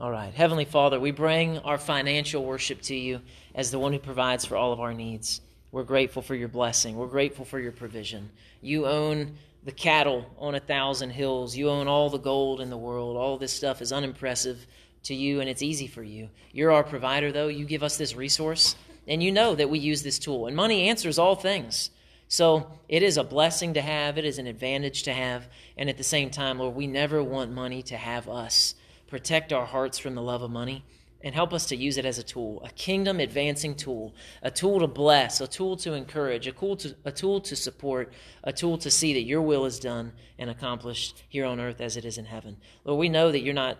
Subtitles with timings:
[0.00, 0.32] All right.
[0.32, 3.20] Heavenly Father, we bring our financial worship to you
[3.54, 5.42] as the one who provides for all of our needs.
[5.72, 6.96] We're grateful for your blessing.
[6.96, 8.30] We're grateful for your provision.
[8.62, 11.54] You own the cattle on a thousand hills.
[11.54, 13.18] You own all the gold in the world.
[13.18, 14.66] All this stuff is unimpressive
[15.02, 16.30] to you and it's easy for you.
[16.50, 17.48] You're our provider, though.
[17.48, 18.76] You give us this resource,
[19.06, 20.46] and you know that we use this tool.
[20.46, 21.90] And money answers all things.
[22.26, 25.46] So it is a blessing to have, it is an advantage to have.
[25.76, 28.76] And at the same time, Lord, we never want money to have us.
[29.10, 30.84] Protect our hearts from the love of money
[31.22, 34.80] and help us to use it as a tool, a kingdom advancing tool, a tool
[34.80, 38.12] to bless, a tool to encourage, a, tool to, a tool to support,
[38.44, 41.96] a tool to see that your will is done and accomplished here on earth as
[41.96, 42.56] it is in heaven.
[42.84, 43.78] Lord, we know that you're not,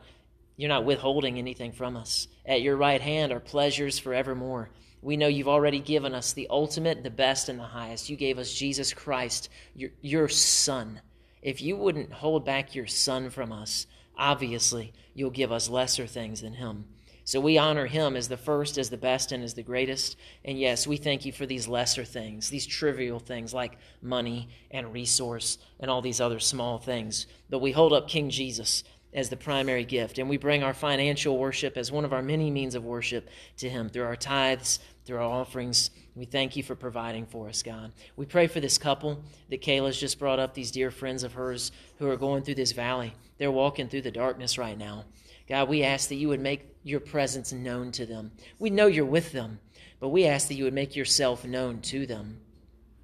[0.56, 2.28] you're not withholding anything from us.
[2.44, 4.70] At your right hand are pleasures forevermore.
[5.00, 8.10] We know you've already given us the ultimate, the best, and the highest.
[8.10, 11.00] You gave us Jesus Christ, your, your Son.
[11.40, 13.86] If you wouldn't hold back your Son from us,
[14.20, 16.84] obviously you'll give us lesser things than Him.
[17.30, 20.16] So we honor him as the first, as the best, and as the greatest.
[20.44, 24.92] And yes, we thank you for these lesser things, these trivial things like money and
[24.92, 27.28] resource and all these other small things.
[27.48, 31.38] But we hold up King Jesus as the primary gift, and we bring our financial
[31.38, 35.18] worship as one of our many means of worship to him through our tithes, through
[35.18, 35.90] our offerings.
[36.14, 37.92] We thank you for providing for us, God.
[38.16, 41.72] We pray for this couple that Kayla's just brought up, these dear friends of hers
[41.98, 43.14] who are going through this valley.
[43.38, 45.04] They're walking through the darkness right now.
[45.48, 48.32] God, we ask that you would make your presence known to them.
[48.58, 49.60] We know you're with them,
[49.98, 52.40] but we ask that you would make yourself known to them.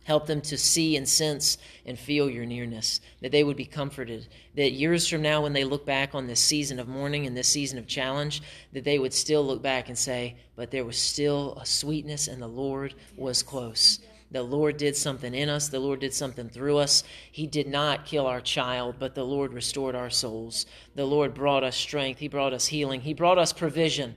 [0.07, 4.29] Help them to see and sense and feel your nearness, that they would be comforted,
[4.55, 7.49] that years from now, when they look back on this season of mourning and this
[7.49, 8.41] season of challenge,
[8.73, 12.41] that they would still look back and say, But there was still a sweetness, and
[12.41, 13.99] the Lord was close.
[14.31, 15.71] The Lord did something in us.
[15.71, 17.03] The Lord did something through us.
[17.33, 20.67] He did not kill our child, but the Lord restored our souls.
[20.95, 22.21] The Lord brought us strength.
[22.21, 23.01] He brought us healing.
[23.01, 24.15] He brought us provision.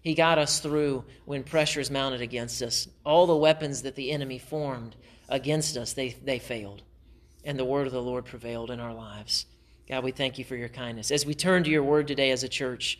[0.00, 2.88] He got us through when pressures mounted against us.
[3.04, 4.96] All the weapons that the enemy formed
[5.28, 6.82] against us, they, they failed.
[7.44, 9.46] And the word of the Lord prevailed in our lives.
[9.88, 11.10] God, we thank you for your kindness.
[11.10, 12.98] As we turn to your word today as a church,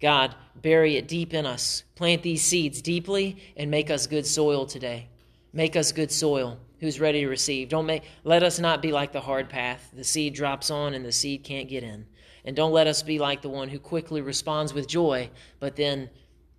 [0.00, 1.82] God, bury it deep in us.
[1.94, 5.08] Plant these seeds deeply and make us good soil today.
[5.52, 7.68] Make us good soil who's ready to receive.
[7.68, 9.90] Don't make let us not be like the hard path.
[9.94, 12.06] The seed drops on and the seed can't get in.
[12.44, 16.08] And don't let us be like the one who quickly responds with joy, but then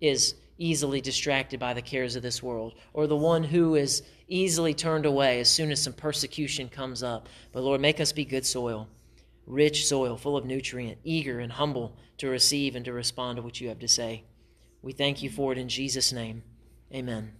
[0.00, 4.72] is easily distracted by the cares of this world, or the one who is easily
[4.72, 7.28] turned away as soon as some persecution comes up.
[7.50, 8.88] But Lord, make us be good soil,
[9.46, 13.60] rich soil, full of nutrient, eager and humble to receive and to respond to what
[13.60, 14.22] you have to say.
[14.82, 16.44] We thank you for it in Jesus' name.
[16.94, 17.32] Amen.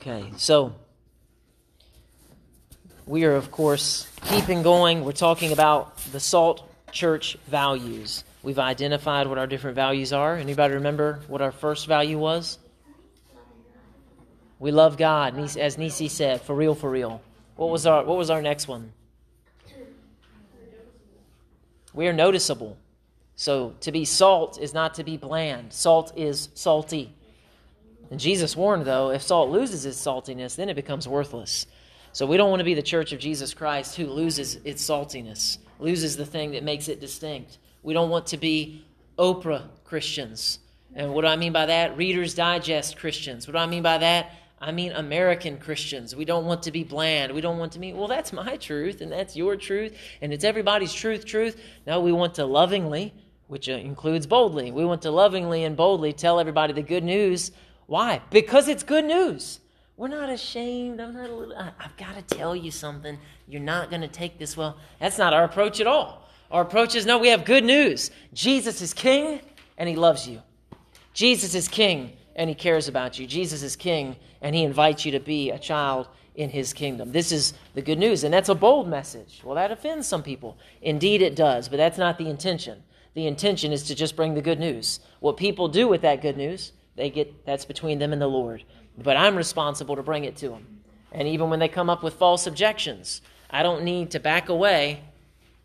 [0.00, 0.74] Okay, so
[3.06, 5.04] we are, of course, keeping going.
[5.04, 8.24] We're talking about the Salt Church values.
[8.42, 10.36] We've identified what our different values are.
[10.36, 12.58] Anybody remember what our first value was?
[14.58, 17.20] We love God, as Nisi said, for real, for real.
[17.56, 18.92] What was our What was our next one?
[21.92, 22.76] We are noticeable.
[23.34, 25.72] So to be salt is not to be bland.
[25.72, 27.14] Salt is salty.
[28.10, 31.66] And Jesus warned, though, if salt loses its saltiness, then it becomes worthless.
[32.12, 35.58] So we don't want to be the church of Jesus Christ who loses its saltiness,
[35.78, 37.58] loses the thing that makes it distinct.
[37.82, 38.84] We don't want to be
[39.18, 40.58] Oprah Christians.
[40.94, 41.96] And what do I mean by that?
[41.96, 43.46] Reader's Digest Christians.
[43.46, 44.32] What do I mean by that?
[44.60, 46.16] I mean American Christians.
[46.16, 47.32] We don't want to be bland.
[47.32, 50.44] We don't want to be, well, that's my truth and that's your truth and it's
[50.44, 51.60] everybody's truth, truth.
[51.86, 53.14] No, we want to lovingly,
[53.46, 57.52] which uh, includes boldly, we want to lovingly and boldly tell everybody the good news
[57.88, 58.20] why?
[58.30, 59.60] Because it's good news.
[59.96, 61.00] We're not ashamed.
[61.00, 63.18] I'm not a little, I, I've got to tell you something.
[63.48, 64.76] You're not going to take this well.
[65.00, 66.27] That's not our approach at all.
[66.50, 68.10] Our approach is no, we have good news.
[68.32, 69.40] Jesus is king
[69.76, 70.42] and he loves you.
[71.12, 73.26] Jesus is king and he cares about you.
[73.26, 77.10] Jesus is king and he invites you to be a child in his kingdom.
[77.10, 79.40] This is the good news, and that's a bold message.
[79.42, 80.56] Well, that offends some people.
[80.80, 82.84] Indeed, it does, but that's not the intention.
[83.14, 85.00] The intention is to just bring the good news.
[85.18, 88.64] What people do with that good news they get that's between them and the Lord.
[88.98, 90.80] But I'm responsible to bring it to them.
[91.12, 95.00] And even when they come up with false objections, I don't need to back away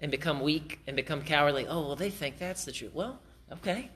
[0.04, 1.66] and become weak and become cowardly.
[1.66, 2.94] Oh, well, they think that's the truth.
[2.94, 3.22] Well,
[3.54, 3.90] okay.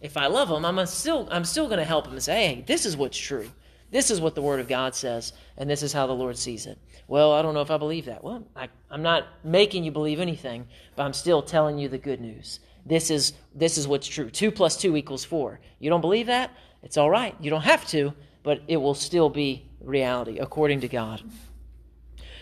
[0.00, 2.64] If I love them, I'm still I'm still going to help them and say, "Hey,
[2.66, 3.50] this is what's true.
[3.90, 6.66] This is what the Word of God says, and this is how the Lord sees
[6.66, 6.78] it."
[7.08, 8.22] Well, I don't know if I believe that.
[8.22, 10.66] Well, I, I'm not making you believe anything,
[10.96, 12.60] but I'm still telling you the good news.
[12.84, 14.28] This is this is what's true.
[14.28, 15.60] Two plus two equals four.
[15.78, 16.50] You don't believe that?
[16.82, 17.34] It's all right.
[17.40, 18.12] You don't have to,
[18.42, 21.22] but it will still be reality according to God.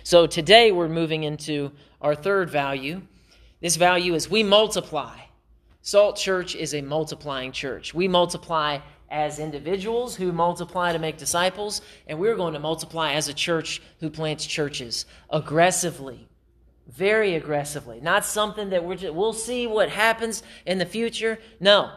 [0.03, 1.71] So today we're moving into
[2.01, 3.03] our third value.
[3.63, 5.17] This value is we multiply.
[5.83, 7.95] Salt Church is a multiplying church.
[7.95, 13.29] We multiply as individuals who multiply to make disciples, and we're going to multiply as
[13.29, 16.29] a church who plants churches aggressively,
[16.89, 18.01] very aggressively.
[18.01, 21.39] Not something that we're just, we'll see what happens in the future.
[21.61, 21.93] No,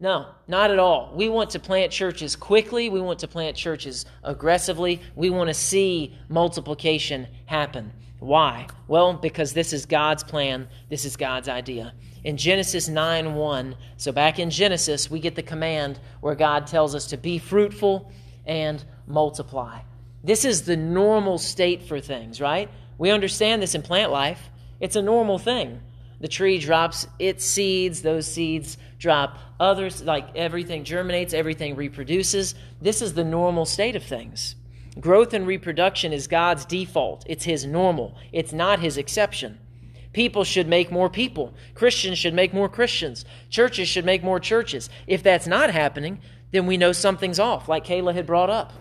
[0.00, 1.12] no, not at all.
[1.14, 2.88] We want to plant churches quickly.
[2.88, 5.00] We want to plant churches aggressively.
[5.14, 7.92] We want to see multiplication happen.
[8.24, 8.68] Why?
[8.88, 11.92] Well, because this is God's plan, this is God's idea.
[12.24, 16.94] In Genesis 9 1, so back in Genesis, we get the command where God tells
[16.94, 18.10] us to be fruitful
[18.46, 19.80] and multiply.
[20.22, 22.70] This is the normal state for things, right?
[22.96, 24.48] We understand this in plant life.
[24.80, 25.82] It's a normal thing.
[26.20, 32.54] The tree drops its seeds, those seeds drop others, like everything germinates, everything reproduces.
[32.80, 34.56] This is the normal state of things.
[35.00, 39.58] Growth and reproduction is God's default, it's His normal, it's not His exception.
[40.12, 41.52] People should make more people.
[41.74, 43.24] Christians should make more Christians.
[43.50, 44.88] Churches should make more churches.
[45.08, 46.20] If that's not happening,
[46.52, 48.72] then we know something's off, like Kayla had brought up.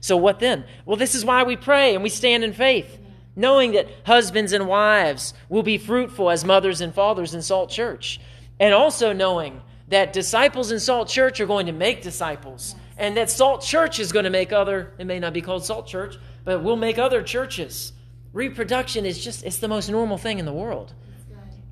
[0.00, 0.64] So, what then?
[0.84, 2.98] Well, this is why we pray and we stand in faith,
[3.34, 8.20] knowing that husbands and wives will be fruitful as mothers and fathers in Salt Church,
[8.60, 13.28] and also knowing that disciples in Salt Church are going to make disciples and that
[13.28, 16.62] Salt Church is going to make other, it may not be called Salt Church, but
[16.62, 17.92] we'll make other churches.
[18.32, 20.94] Reproduction is just, it's the most normal thing in the world.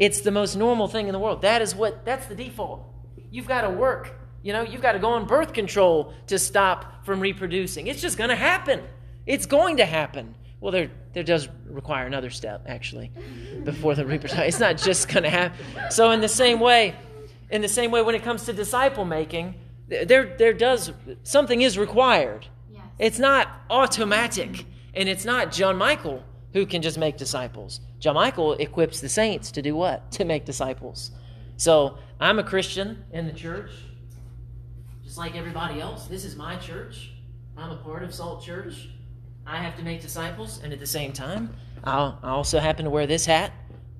[0.00, 1.42] It's the most normal thing in the world.
[1.42, 2.84] That is what, that's the default.
[3.30, 4.18] You've got to work.
[4.42, 7.86] You know, you've got to go on birth control to stop from reproducing.
[7.86, 8.82] It's just going to happen.
[9.24, 10.34] It's going to happen.
[10.58, 13.12] Well, there, there does require another step, actually,
[13.62, 14.46] before the reproduction.
[14.46, 15.64] It's not just going to happen.
[15.90, 16.96] So, in the same way,
[17.50, 19.54] in the same way, when it comes to disciple making,
[19.90, 20.92] there, there does
[21.24, 22.46] something is required.
[22.72, 22.82] Yes.
[22.98, 24.64] It's not automatic,
[24.94, 26.22] and it's not John Michael
[26.52, 27.80] who can just make disciples.
[27.98, 30.10] John Michael equips the saints to do what?
[30.12, 31.12] To make disciples.
[31.56, 33.70] So I'm a Christian in the church,
[35.04, 36.06] just like everybody else.
[36.06, 37.12] This is my church.
[37.56, 38.88] I'm a part of Salt Church.
[39.46, 41.54] I have to make disciples, and at the same time,
[41.84, 43.52] I'll, I also happen to wear this hat,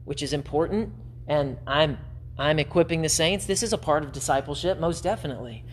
[0.04, 0.92] which is important,
[1.26, 1.98] and I'm
[2.38, 3.44] I'm equipping the saints.
[3.44, 5.64] This is a part of discipleship, most definitely.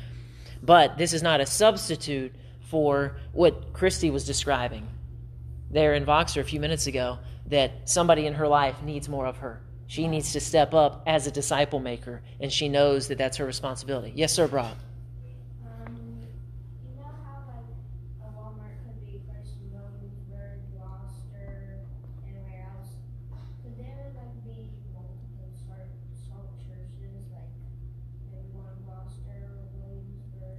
[0.67, 4.85] But this is not a substitute for what Christy was describing
[5.71, 9.37] there in Voxer a few minutes ago that somebody in her life needs more of
[9.37, 9.61] her.
[9.87, 13.45] She needs to step up as a disciple maker, and she knows that that's her
[13.45, 14.11] responsibility.
[14.13, 14.75] Yes, sir, Brock.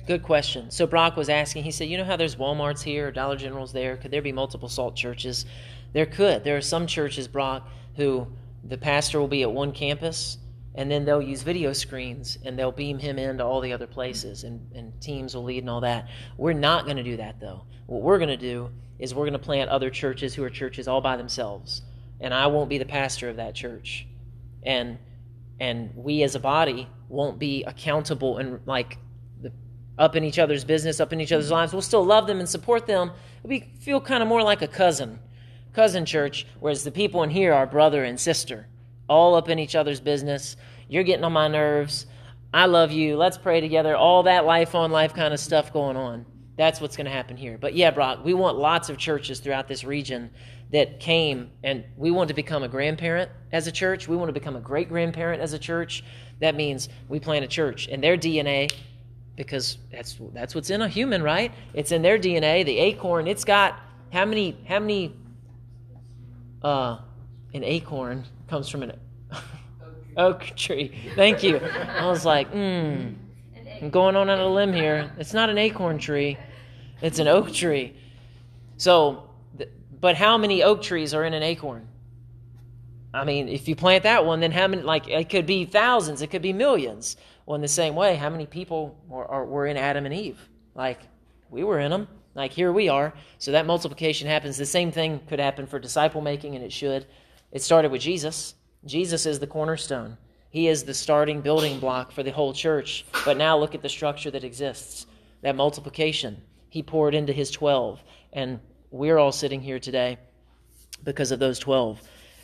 [0.09, 0.71] Good question.
[0.71, 3.99] So Brock was asking, he said, You know how there's Walmarts here, Dollar Generals there?
[3.99, 5.45] Could there be multiple salt churches?
[5.93, 6.45] There could.
[6.45, 8.27] There are some churches, Brock, who
[8.65, 10.39] the pastor will be at one campus
[10.77, 14.45] and then they'll use video screens and they'll beam him into all the other places
[14.45, 16.09] and, and teams will lead and all that.
[16.39, 17.67] We're not going to do that though.
[17.85, 20.89] What we're going to do is we're going to plant other churches who are churches
[20.89, 21.83] all by themselves.
[22.19, 24.07] And I won't be the pastor of that church.
[24.63, 24.97] And
[25.61, 28.97] and we as a body won't be accountable and like
[29.99, 31.73] up in each other's business, up in each other's lives.
[31.73, 33.11] We'll still love them and support them.
[33.43, 35.19] We feel kind of more like a cousin,
[35.73, 38.67] cousin church, whereas the people in here are brother and sister,
[39.09, 40.57] all up in each other's business.
[40.89, 42.07] You're getting on my nerves.
[42.55, 43.17] I love you.
[43.17, 43.97] Let's pray together.
[43.97, 46.25] All that life on life kind of stuff going on.
[46.57, 47.59] That's what's going to happen here.
[47.59, 50.31] But yeah, Brock, we want lots of churches throughout this region
[50.71, 54.09] that came and we want to become a grandparent as a church.
[54.09, 56.03] We want to become a great grandparent as a church.
[56.41, 58.71] That means we plant a church and their DNA
[59.39, 61.53] because that's that's what's in a human, right?
[61.73, 62.67] It's in their DNA.
[62.67, 63.79] The acorn, it's got
[64.13, 65.15] how many how many
[66.63, 66.99] uh
[67.55, 68.99] an acorn comes from an
[70.17, 70.93] oak tree.
[71.15, 71.59] Thank you.
[71.59, 73.13] I was like, hmm.
[73.81, 75.13] I'm going on on a limb here.
[75.19, 76.37] It's not an acorn tree.
[77.01, 77.95] It's an oak tree.
[78.77, 79.31] So,
[80.01, 81.87] but how many oak trees are in an acorn?
[83.15, 84.83] I mean, if you plant that one, then how many?
[84.83, 86.23] Like, it could be thousands.
[86.23, 87.17] It could be millions.
[87.49, 90.39] Well, in the same way, how many people were, are, were in Adam and Eve?
[90.75, 91.01] Like,
[91.49, 92.07] we were in them.
[92.35, 93.15] Like, here we are.
[93.39, 94.59] So that multiplication happens.
[94.59, 97.07] The same thing could happen for disciple making, and it should.
[97.51, 98.55] It started with Jesus.
[98.85, 100.19] Jesus is the cornerstone.
[100.51, 103.07] He is the starting building block for the whole church.
[103.25, 105.07] But now look at the structure that exists
[105.41, 106.43] that multiplication.
[106.69, 107.99] He poured into his 12.
[108.35, 110.19] And we're all sitting here today
[111.03, 111.99] because of those 12.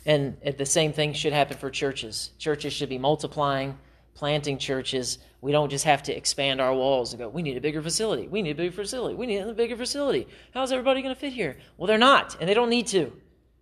[0.07, 2.31] And the same thing should happen for churches.
[2.39, 3.77] Churches should be multiplying
[4.15, 7.61] planting churches, we don't just have to expand our walls and go, we need a
[7.61, 8.27] bigger facility.
[8.27, 9.13] We need a bigger facility.
[9.13, 10.27] We need a bigger facility.
[10.53, 11.57] How's everybody going to fit here?
[11.77, 13.11] Well, they're not, and they don't need to.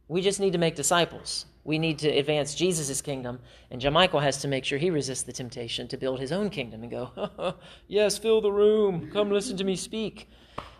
[0.07, 1.47] We just need to make disciples.
[1.65, 3.39] We need to advance Jesus' kingdom,
[3.71, 6.49] and John Michael has to make sure he resists the temptation to build his own
[6.49, 7.55] kingdom and go,
[7.87, 9.09] yes, fill the room.
[9.11, 10.29] Come listen to me speak.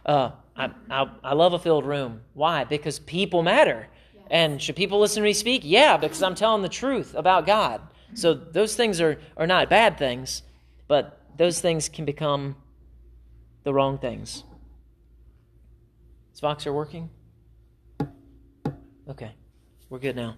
[0.05, 2.21] Uh, I, I, I, love a filled room.
[2.33, 2.65] Why?
[2.65, 3.87] Because people matter.
[4.13, 4.23] Yes.
[4.29, 5.61] And should people listen to me speak?
[5.63, 7.81] Yeah, because I'm telling the truth about God.
[8.15, 10.43] So those things are, are not bad things,
[10.87, 12.55] but those things can become
[13.63, 14.43] the wrong things.
[16.33, 17.09] Is Voxer working?
[19.09, 19.31] Okay,
[19.89, 20.35] we're good now.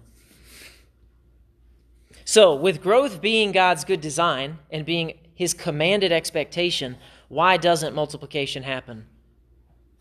[2.24, 6.96] So, with growth being God's good design and being his commanded expectation,
[7.28, 9.06] why doesn't multiplication happen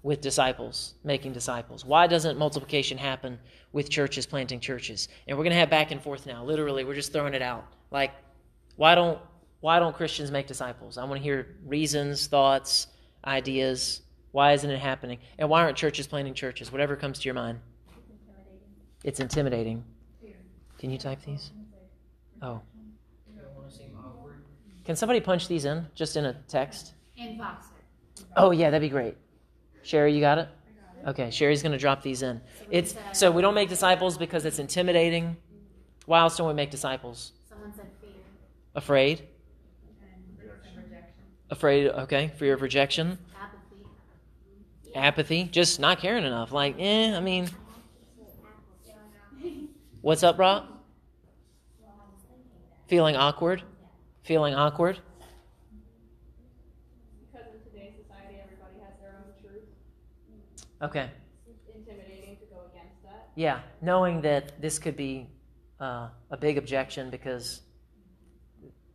[0.05, 1.83] with disciples, making disciples?
[1.83, 3.39] Why doesn't multiplication happen
[3.74, 5.07] with churches planting churches?
[5.27, 6.45] And we're going to have back and forth now.
[6.45, 7.65] Literally, we're just throwing it out.
[7.89, 8.12] Like,
[8.75, 9.19] why don't
[9.62, 11.00] why don't Christians make disciples?
[11.00, 12.85] I want to hear reasons, thoughts,
[13.25, 14.01] ideas.
[14.31, 15.17] Why isn't it happening?
[15.39, 16.71] And why aren't churches planting churches?
[16.71, 17.59] Whatever comes to your mind.
[19.03, 19.83] It's intimidating.
[20.77, 21.50] Can you type these?
[22.43, 22.62] Oh.
[24.83, 26.93] Can somebody punch these in just in a text?
[27.17, 27.71] In Voxer.
[28.38, 29.17] Oh yeah, that'd be great.
[29.86, 30.50] Sherry, you got it?
[31.08, 32.42] Okay, Sherry's going to drop these in.
[32.72, 35.38] It's so we don't make disciples because it's intimidating.
[36.06, 37.34] Why else don't we make disciples?
[37.48, 38.10] Someone said fear.
[38.74, 39.22] Afraid.
[41.51, 41.88] Afraid.
[41.89, 43.20] Okay, fear of rejection.
[43.39, 44.96] Apathy.
[44.96, 45.44] Apathy.
[45.51, 46.51] Just not caring enough.
[46.51, 47.15] Like, eh.
[47.15, 47.48] I mean,
[50.06, 50.68] What's up, Rob?
[52.86, 53.63] Feeling awkward?
[54.22, 55.00] Feeling awkward?
[57.32, 59.63] Because in today's society, everybody has their own truth.
[60.82, 61.10] Okay.
[61.74, 63.29] Intimidating to go against that.
[63.36, 65.27] Yeah, knowing that this could be
[65.79, 67.62] uh, a big objection because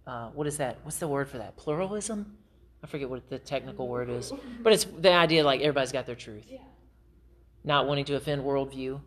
[0.07, 0.79] uh, what is that?
[0.83, 1.57] What's the word for that?
[1.57, 2.37] Pluralism?
[2.83, 4.33] I forget what the technical word is,
[4.63, 6.45] but it's the idea like everybody's got their truth.
[6.49, 6.59] Yeah.
[7.63, 9.01] Not wanting to offend worldview.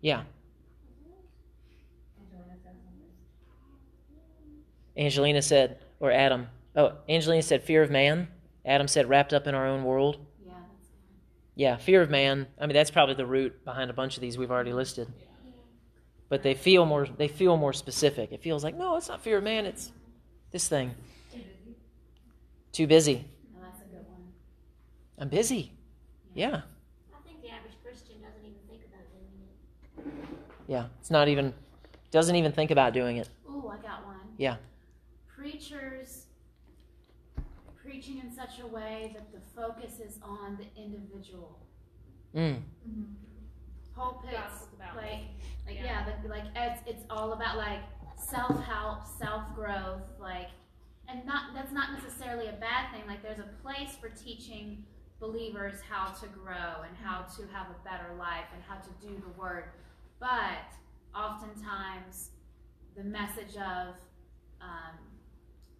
[0.00, 0.24] Yeah.
[4.96, 6.48] Angelina said, or Adam.
[6.76, 8.28] Oh, Angelina said, fear of man.
[8.64, 10.18] Adam said, wrapped up in our own world.
[11.54, 11.70] Yeah.
[11.70, 12.46] Yeah, fear of man.
[12.60, 15.12] I mean, that's probably the root behind a bunch of these we've already listed.
[16.28, 17.06] But they feel more.
[17.06, 18.32] They feel more specific.
[18.32, 19.66] It feels like no, it's not fear of man.
[19.66, 19.92] It's
[20.50, 20.94] this thing.
[22.72, 23.24] Too busy.
[23.54, 24.32] No, that's a good one.
[25.18, 25.70] I'm busy.
[26.34, 26.62] Yeah.
[27.14, 30.26] I think the average Christian doesn't even think about doing it.
[30.66, 31.54] Yeah, it's not even,
[32.10, 33.28] doesn't even think about doing it.
[33.48, 34.16] Oh, I got one.
[34.38, 34.56] Yeah.
[35.28, 36.23] Preachers
[37.94, 41.60] preaching in such a way that the focus is on the individual.
[42.34, 42.56] Mm.
[42.88, 43.02] Mm-hmm.
[43.94, 45.20] Pulpits, like,
[45.64, 47.78] like yeah, yeah the, like it's it's all about like
[48.16, 50.48] self help, self growth, like,
[51.08, 53.02] and not that's not necessarily a bad thing.
[53.06, 54.84] Like, there's a place for teaching
[55.20, 59.14] believers how to grow and how to have a better life and how to do
[59.14, 59.66] the word.
[60.18, 60.74] But
[61.14, 62.30] oftentimes,
[62.96, 63.94] the message of
[64.60, 64.98] um,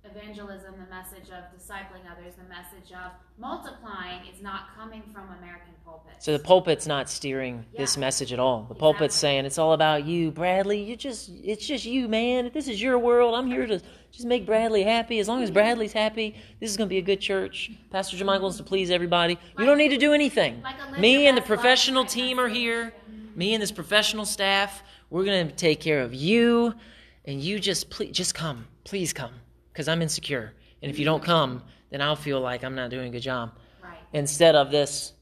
[0.04, 5.72] evangelism, the message of discipling others, the message of multiplying is not coming from American
[5.84, 6.24] pulpits.
[6.24, 7.80] So the pulpit's not steering yeah.
[7.80, 8.66] this message at all.
[8.68, 10.82] The pulpit's saying it's all about you, Bradley.
[10.82, 12.50] You just it's just you, man.
[12.52, 13.34] This is your world.
[13.34, 13.80] I'm here to
[14.12, 15.18] just make Bradley happy.
[15.18, 17.70] As long as Bradley's happy, this is going to be a good church.
[17.90, 19.34] Pastor Jim wants to please everybody.
[19.34, 20.62] Like, you don't need to do anything.
[20.62, 22.92] Like Me and the professional team are here.
[23.34, 26.74] Me and this professional staff, we're going to take care of you
[27.24, 28.66] and you just please just come.
[28.84, 29.32] Please come
[29.74, 30.54] because I'm insecure.
[30.82, 33.58] And if you don't come, then I'll feel like I'm not doing a good job.
[33.82, 33.98] Right.
[34.12, 35.12] Instead of this,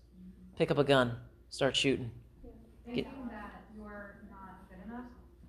[0.58, 1.16] pick up a gun,
[1.48, 2.10] start shooting.
[2.84, 5.04] Thinking Get, that you're not good enough.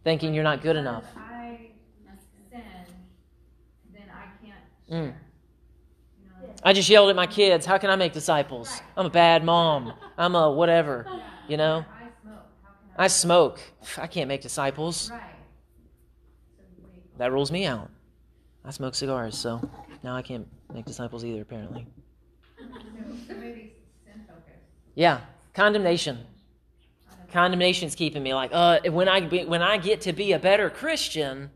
[0.05, 1.03] Thinking you're not good enough.
[1.17, 1.71] I
[2.49, 2.61] sin,
[3.93, 4.45] then I
[4.89, 5.11] can't.
[5.11, 5.13] Mm.
[6.63, 7.65] I just yelled at my kids.
[7.65, 8.81] How can I make disciples?
[8.95, 9.93] I'm a bad mom.
[10.17, 11.05] I'm a whatever.
[11.45, 11.83] You know?
[11.91, 12.45] I smoke.
[12.97, 13.59] I smoke.
[13.97, 15.11] I can't make disciples.
[15.11, 15.21] Right.
[17.17, 17.91] That rules me out.
[18.65, 19.61] I smoke cigars, so
[20.03, 21.85] now I can't make disciples either, apparently.
[24.95, 25.21] Yeah,
[25.53, 26.19] condemnation.
[27.31, 30.69] Condemnation's keeping me like, uh, when I be, when I get to be a better
[30.69, 31.49] Christian,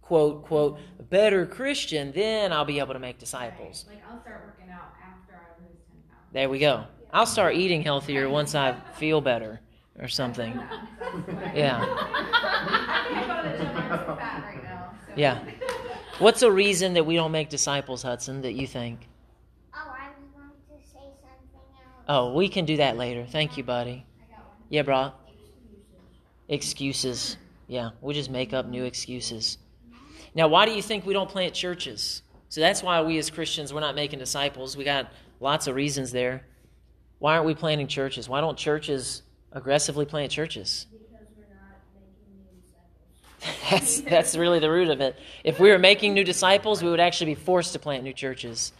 [0.00, 0.78] quote quote,
[1.10, 3.84] better Christian, then I'll be able to make disciples.
[3.88, 6.32] Like I'll start working out after I lose ten pounds.
[6.32, 6.84] There we go.
[7.12, 9.60] I'll start eating healthier once I feel better
[9.98, 10.58] or something.
[11.54, 11.84] Yeah.
[15.16, 15.38] Yeah.
[16.20, 19.08] What's a reason that we don't make disciples, Hudson, that you think?
[19.74, 22.04] Oh, I was going to say something else.
[22.08, 23.24] Oh, we can do that later.
[23.24, 24.04] Thank you, buddy.
[24.68, 25.12] Yeah, bro.
[26.50, 27.38] Excuses.
[27.68, 29.56] Yeah, we'll just make up new excuses.
[30.34, 32.20] Now, why do you think we don't plant churches?
[32.50, 34.76] So that's why we as Christians, we're not making disciples.
[34.76, 35.10] We got
[35.40, 36.44] lots of reasons there.
[37.18, 38.28] Why aren't we planting churches?
[38.28, 39.22] Why don't churches
[39.52, 40.86] aggressively plant churches?
[43.40, 45.18] Because we're not That's that's really the root of it.
[45.44, 48.72] If we were making new disciples, we would actually be forced to plant new churches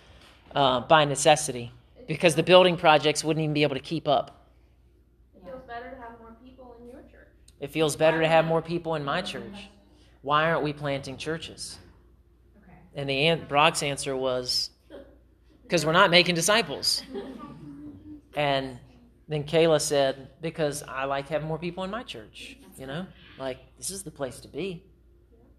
[0.55, 1.73] uh, by necessity
[2.07, 4.47] because the building projects wouldn't even be able to keep up.
[5.35, 7.29] It feels better to have more people in your church.
[7.61, 9.69] It feels better to have more people in my church.
[10.23, 11.79] Why aren't we planting churches?
[12.63, 12.77] Okay.
[12.95, 14.71] And the an- Brock's answer was
[15.63, 17.03] because we're not making disciples.
[18.37, 18.79] And
[19.29, 22.57] then Kayla said, because I like having more people in my church.
[22.79, 23.07] You know,
[23.41, 24.85] like this is the place to be.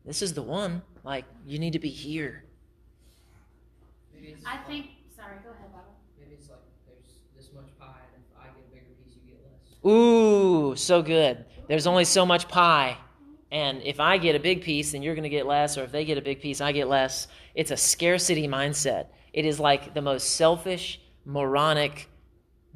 [0.06, 0.82] This is the one.
[1.04, 2.44] Like you need to be here.
[4.14, 4.86] Maybe it's I like- think.
[5.16, 5.84] Sorry, go ahead, Baba.
[6.20, 9.32] maybe it's like there's this much pie, and if I get a bigger piece, you
[9.34, 9.92] get less.
[9.92, 11.46] Ooh, so good.
[11.68, 12.98] There's only so much pie.
[13.52, 15.78] And if I get a big piece, then you're going to get less.
[15.78, 17.28] Or if they get a big piece, I get less.
[17.54, 19.08] It's a scarcity mindset.
[19.34, 22.08] It is like the most selfish, moronic,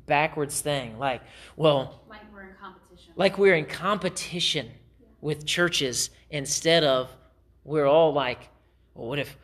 [0.06, 1.00] backwards thing.
[1.00, 1.22] Like,
[1.56, 3.14] well, Like we're in competition.
[3.16, 4.70] like we're in competition
[5.26, 7.10] with churches instead of
[7.64, 8.48] we're all like,
[8.94, 9.36] well, what if,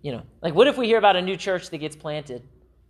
[0.00, 2.46] you know, like what if we hear about a new church that gets planted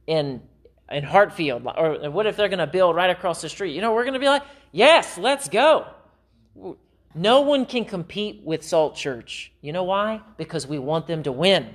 [0.06, 0.42] in
[0.90, 3.74] in Hartfield, or what if they're going to build right across the street?
[3.74, 5.86] You know, we're going to be like, yes, let's go.
[7.14, 9.50] No one can compete with Salt Church.
[9.62, 10.20] You know why?
[10.36, 11.74] Because we want them to win.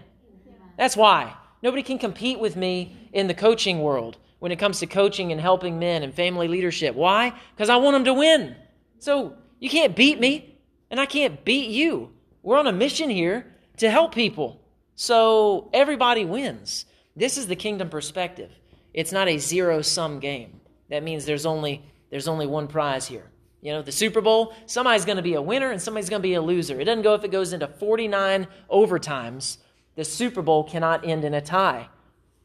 [0.78, 1.34] That's why.
[1.64, 5.42] Nobody can compete with me in the coaching world when it comes to coaching and
[5.42, 6.96] helping men and family leadership.
[6.96, 7.34] Why?
[7.54, 8.56] Because I want them to win.
[9.00, 10.51] So you can't beat me,
[10.92, 12.12] and I can't beat you.
[12.44, 14.62] We're on a mission here to help people.
[14.96, 16.86] So everybody wins.
[17.16, 18.52] This is the kingdom perspective.
[18.94, 20.60] It's not a zero sum game.
[20.90, 23.32] That means there's only there's only one prize here.
[23.62, 26.28] You know, the Super Bowl, somebody's going to be a winner and somebody's going to
[26.28, 26.80] be a loser.
[26.80, 29.58] It doesn't go if it goes into 49 overtimes.
[29.96, 31.88] The Super Bowl cannot end in a tie.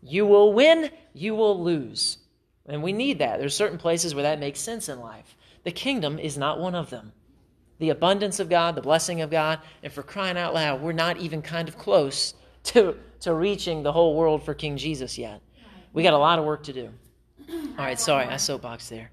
[0.03, 2.19] You will win, you will lose.
[2.67, 3.41] And we need that.
[3.41, 5.37] There's certain places where that makes sense in life.
[5.65, 7.13] The kingdom is not one of them.
[7.79, 11.19] The abundance of God, the blessing of God, and for crying out loud, we're not
[11.19, 15.41] even kind of close to, to reaching the whole world for King Jesus yet.
[15.93, 16.91] We got a lot of work to do.
[17.51, 19.11] All right, sorry, I soapboxed there.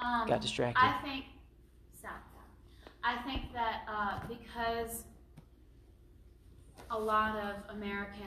[0.00, 0.80] Um, Got distracted.
[0.80, 1.24] I think,
[1.98, 2.22] stop.
[3.04, 5.04] I think that uh, because
[6.90, 8.26] a lot of American,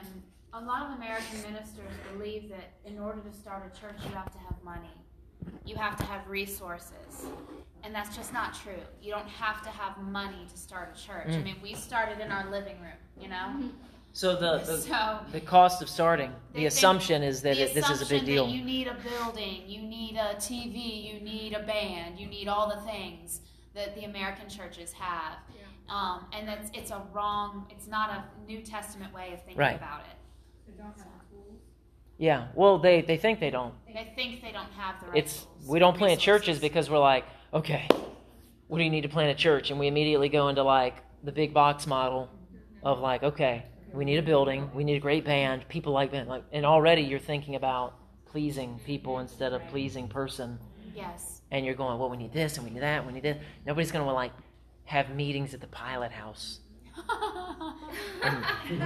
[0.54, 4.32] a lot of American ministers believe that in order to start a church, you have
[4.32, 4.90] to have money,
[5.66, 7.28] you have to have resources,
[7.86, 8.74] and that's just not true.
[9.02, 11.28] You don't have to have money to start a church.
[11.28, 11.44] I Mm.
[11.44, 13.70] mean, we started in our living room, you know.
[14.12, 17.74] So the, the, So the cost of starting, They the think- assumption is that it,
[17.74, 18.46] this is a big deal.
[18.48, 22.48] That you need a building, you need a TV, you need a band, you need
[22.48, 23.42] all the things
[23.76, 25.38] that the American churches have.
[25.88, 27.68] Um, and that's it's a wrong.
[27.70, 29.76] It's not a New Testament way of thinking Right.
[29.76, 30.18] about it.
[30.66, 31.38] They don't have the.
[32.18, 33.76] Yeah, well, they, they think they don't.
[33.86, 35.18] They think they don't have the right.
[35.18, 37.88] It's tools, we don't plant churches because we're like, okay,
[38.68, 39.72] what do you need to plant a church?
[39.72, 42.30] And we immediately go into like the big box model
[42.84, 43.64] of like, okay,
[43.94, 47.02] we need a building, we need a great band, people like band, like, and already
[47.02, 50.60] you're thinking about pleasing people instead of pleasing person,
[50.94, 51.42] Yes.
[51.52, 53.38] and you're going, well, we need this and we need that, and we need this.
[53.66, 54.34] Nobody's gonna like
[54.84, 56.60] have meetings at the pilot house
[58.70, 58.84] in,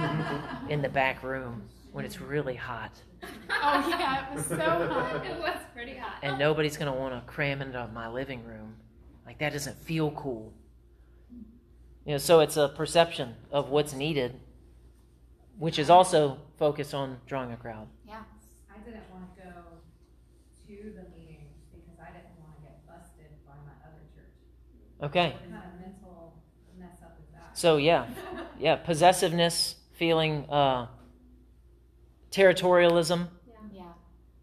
[0.70, 2.92] in the back room when it's really hot.
[3.50, 5.24] oh yeah, it was so hot.
[5.26, 6.18] It was pretty hot.
[6.22, 8.74] and nobody's going to want to cram into my living room.
[9.26, 10.52] Like that doesn't feel cool.
[12.06, 14.40] You know, so it's a perception of what's needed,
[15.58, 17.86] which is also focused on drawing a crowd.
[18.08, 18.22] Yeah.
[18.74, 19.50] I didn't want to go
[20.66, 25.10] to the meetings because I didn't want to get busted by my other church.
[25.10, 26.34] Okay, What kind of mental
[26.78, 27.56] mess up is that?
[27.56, 28.06] so yeah,
[28.58, 30.86] yeah, possessiveness, feeling, uh,
[32.30, 33.28] territorialism.
[33.72, 33.82] Yeah.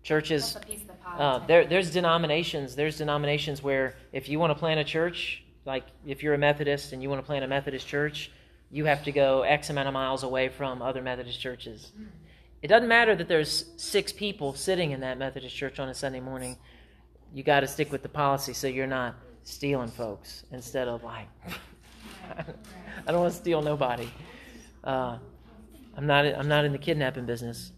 [0.03, 1.17] Churches, That's a piece of the pie.
[1.17, 2.75] uh, there, there's denominations.
[2.75, 6.93] There's denominations where if you want to plant a church, like if you're a Methodist
[6.93, 8.31] and you want to plant a Methodist church,
[8.71, 11.91] you have to go X amount of miles away from other Methodist churches.
[12.61, 16.19] It doesn't matter that there's six people sitting in that Methodist church on a Sunday
[16.19, 16.57] morning.
[17.33, 21.27] You got to stick with the policy so you're not stealing folks instead of like,
[22.37, 24.09] I don't want to steal nobody.
[24.83, 25.17] Uh,
[25.95, 26.25] I'm not.
[26.25, 27.71] I'm not in the kidnapping business.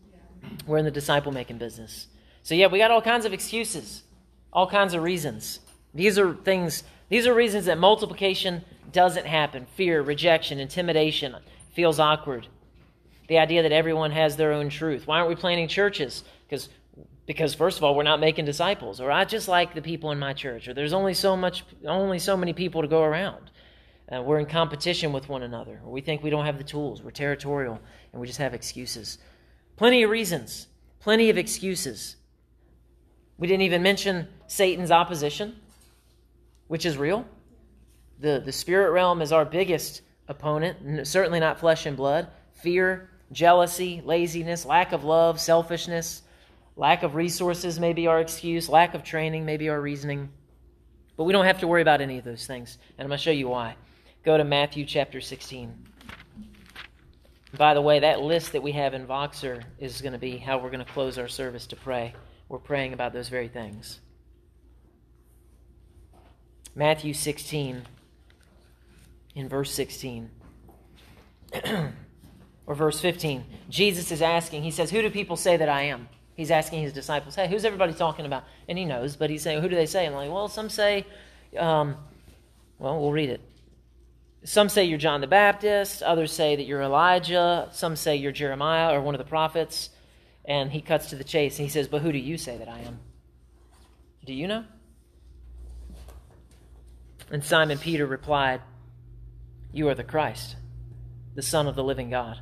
[0.65, 2.07] We're in the disciple making business.
[2.43, 4.03] So yeah, we got all kinds of excuses,
[4.51, 5.59] all kinds of reasons.
[5.93, 6.83] These are things.
[7.09, 9.65] These are reasons that multiplication doesn't happen.
[9.75, 11.35] Fear, rejection, intimidation,
[11.73, 12.47] feels awkward.
[13.27, 15.05] The idea that everyone has their own truth.
[15.05, 16.23] Why aren't we planting churches?
[16.47, 16.69] Because
[17.29, 20.17] because first of all, we're not making disciples, or I just like the people in
[20.17, 23.51] my church, or there's only so much, only so many people to go around.
[24.11, 27.03] Uh, we're in competition with one another, or we think we don't have the tools.
[27.03, 27.79] We're territorial,
[28.11, 29.19] and we just have excuses.
[29.79, 30.67] Plenty of reasons,
[30.99, 32.17] plenty of excuses.
[33.37, 35.55] We didn't even mention Satan's opposition,
[36.67, 37.25] which is real.
[38.19, 42.27] The, the spirit realm is our biggest opponent, certainly not flesh and blood.
[42.55, 46.23] Fear, jealousy, laziness, lack of love, selfishness,
[46.75, 50.27] lack of resources may be our excuse, lack of training may be our reasoning.
[51.15, 52.79] But we don't have to worry about any of those things.
[52.97, 53.77] And I'm going to show you why.
[54.25, 55.73] Go to Matthew chapter 16.
[57.57, 60.59] By the way, that list that we have in Voxer is going to be how
[60.59, 62.13] we're going to close our service to pray.
[62.47, 63.99] We're praying about those very things.
[66.75, 67.83] Matthew 16,
[69.35, 70.29] in verse 16,
[72.67, 76.07] or verse 15, Jesus is asking, he says, Who do people say that I am?
[76.35, 78.43] He's asking his disciples, Hey, who's everybody talking about?
[78.67, 80.05] And he knows, but he's saying, Who do they say?
[80.05, 81.05] And I'm like, Well, some say,
[81.57, 81.97] um,
[82.77, 83.41] well, we'll read it.
[84.43, 88.93] Some say you're John the Baptist, others say that you're Elijah, some say you're Jeremiah
[88.93, 89.89] or one of the prophets.
[90.45, 92.69] And he cuts to the chase and he says, But who do you say that
[92.69, 92.99] I am?
[94.25, 94.63] Do you know?
[97.31, 98.61] And Simon Peter replied,
[99.71, 100.55] You are the Christ,
[101.35, 102.39] the Son of the living God.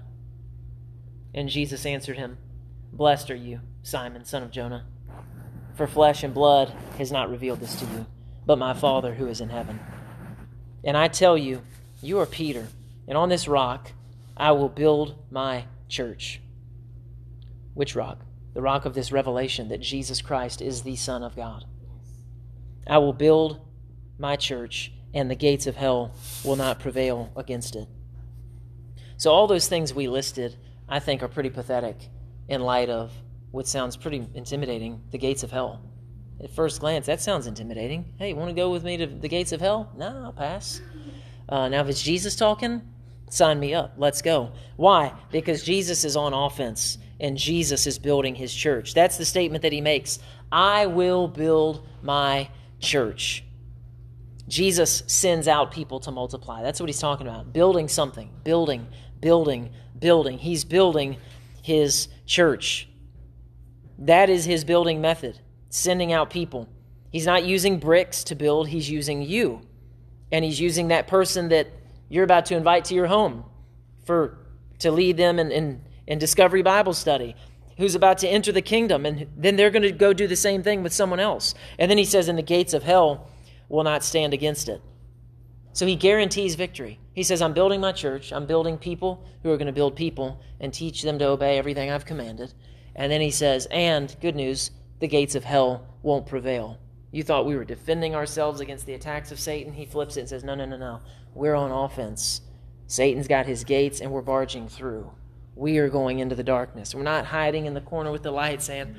[1.33, 2.37] And Jesus answered him,
[2.93, 4.85] Blessed are you, Simon, son of Jonah,
[5.75, 8.05] for flesh and blood has not revealed this to you,
[8.45, 9.79] but my Father who is in heaven.
[10.83, 11.61] And I tell you,
[12.07, 12.67] you are Peter,
[13.05, 13.91] and on this rock
[14.37, 16.39] I will build my church.
[17.73, 18.19] Which rock?
[18.53, 21.65] The rock of this revelation that Jesus Christ is the Son of God.
[22.87, 23.59] I will build
[24.17, 26.13] my church, and the gates of hell
[26.45, 27.89] will not prevail against it.
[29.17, 30.55] So, all those things we listed,
[30.87, 32.09] I think, are pretty pathetic
[32.47, 33.11] in light of
[33.51, 35.81] what sounds pretty intimidating the gates of hell.
[36.41, 38.13] At first glance, that sounds intimidating.
[38.17, 39.91] Hey, want to go with me to the gates of hell?
[39.97, 40.81] No, I'll pass.
[41.49, 42.81] Uh, now, if it's Jesus talking,
[43.29, 43.93] sign me up.
[43.97, 44.51] Let's go.
[44.75, 45.13] Why?
[45.31, 48.93] Because Jesus is on offense and Jesus is building his church.
[48.93, 50.19] That's the statement that he makes
[50.51, 53.43] I will build my church.
[54.47, 56.63] Jesus sends out people to multiply.
[56.63, 57.51] That's what he's talking about.
[57.51, 58.87] Building something, building,
[59.19, 60.37] building, building.
[60.37, 61.17] He's building
[61.61, 62.87] his church.
[63.99, 66.69] That is his building method, sending out people.
[67.11, 69.66] He's not using bricks to build, he's using you.
[70.31, 71.67] And he's using that person that
[72.09, 73.45] you're about to invite to your home
[74.05, 74.37] for
[74.79, 77.35] to lead them in, in, in discovery Bible study
[77.77, 80.63] who's about to enter the kingdom, and then they're going to go do the same
[80.63, 81.53] thing with someone else.
[81.77, 83.29] And then he says, And the gates of hell
[83.69, 84.81] will not stand against it.
[85.73, 86.99] So he guarantees victory.
[87.13, 88.33] He says, I'm building my church.
[88.33, 91.91] I'm building people who are going to build people and teach them to obey everything
[91.91, 92.53] I've commanded.
[92.95, 96.79] And then he says, And good news, the gates of hell won't prevail.
[97.11, 99.73] You thought we were defending ourselves against the attacks of Satan.
[99.73, 100.99] He flips it and says, No, no, no, no.
[101.33, 102.41] We're on offense.
[102.87, 105.11] Satan's got his gates and we're barging through.
[105.55, 106.93] We are going into the darkness.
[106.93, 108.95] We're not hiding in the corner with the light saying,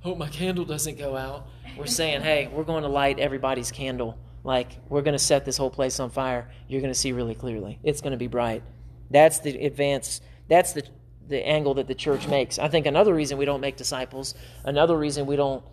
[0.00, 1.46] Hope my candle doesn't go out.
[1.76, 4.18] We're saying, Hey, we're going to light everybody's candle.
[4.44, 6.50] Like, we're going to set this whole place on fire.
[6.66, 7.78] You're going to see really clearly.
[7.84, 8.64] It's going to be bright.
[9.10, 10.20] That's the advance.
[10.48, 10.82] That's the,
[11.28, 12.58] the angle that the church makes.
[12.58, 15.64] I think another reason we don't make disciples, another reason we don't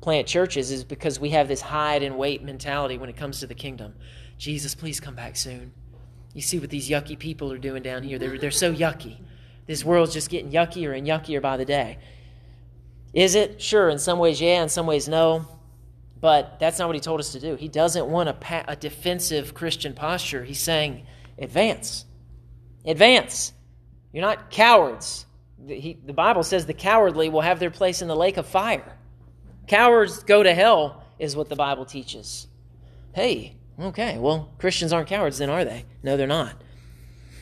[0.00, 3.46] plant churches is because we have this hide and wait mentality when it comes to
[3.46, 3.94] the kingdom.
[4.38, 5.72] Jesus, please come back soon.
[6.34, 8.18] You see what these yucky people are doing down here.
[8.18, 9.18] They're, they're so yucky.
[9.66, 11.98] This world's just getting yuckier and yuckier by the day.
[13.14, 13.62] Is it?
[13.62, 15.46] Sure, in some ways, yeah, in some ways, no.
[16.20, 17.54] But that's not what he told us to do.
[17.54, 20.42] He doesn't want a, pa- a defensive Christian posture.
[20.42, 21.06] He's saying,
[21.38, 22.06] advance.
[22.84, 23.52] Advance.
[24.12, 25.26] You're not cowards.
[25.58, 28.46] The, he, the Bible says the cowardly will have their place in the lake of
[28.46, 28.93] fire.
[29.66, 32.46] Cowards go to hell, is what the Bible teaches.
[33.12, 35.84] Hey, okay, well, Christians aren't cowards then, are they?
[36.02, 36.60] No, they're not.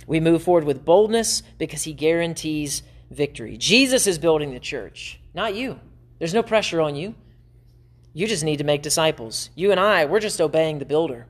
[0.07, 3.57] We move forward with boldness because he guarantees victory.
[3.57, 5.81] Jesus is building the church, not you.
[6.19, 7.15] There's no pressure on you.
[8.13, 9.51] You just need to make disciples.
[9.55, 11.27] You and I, we're just obeying the builder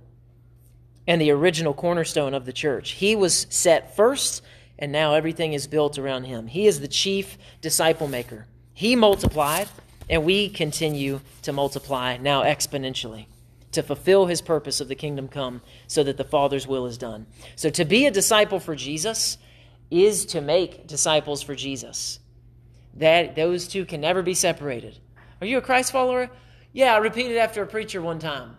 [1.07, 2.93] and the original cornerstone of the church.
[2.93, 4.43] He was set first,
[4.79, 6.47] and now everything is built around him.
[6.47, 8.47] He is the chief disciple maker.
[8.75, 9.69] He multiplied,
[10.09, 13.27] and we continue to multiply now exponentially
[13.73, 17.27] to fulfill his purpose of the kingdom come so that the Father's will is done.
[17.57, 19.39] So to be a disciple for Jesus
[19.91, 22.21] is to make disciples for Jesus.
[22.95, 24.99] That those two can never be separated.
[25.41, 26.31] Are you a Christ follower?
[26.73, 28.57] Yeah, I repeated after a preacher one time.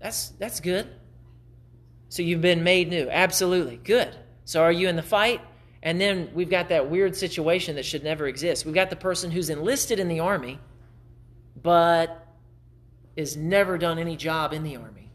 [0.00, 0.86] That's that's good.
[2.08, 3.08] So you've been made new.
[3.10, 3.76] Absolutely.
[3.76, 4.14] Good.
[4.44, 5.40] So are you in the fight?
[5.82, 8.64] And then we've got that weird situation that should never exist.
[8.64, 10.58] We've got the person who's enlisted in the army,
[11.62, 12.26] but
[13.16, 15.10] has never done any job in the army.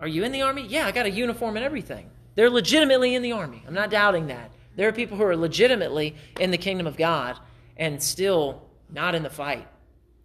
[0.00, 0.66] Are you in the army?
[0.66, 2.10] Yeah, I got a uniform and everything.
[2.34, 3.62] They're legitimately in the army.
[3.66, 4.50] I'm not doubting that.
[4.76, 7.38] There are people who are legitimately in the kingdom of God
[7.76, 9.66] and still not in the fight.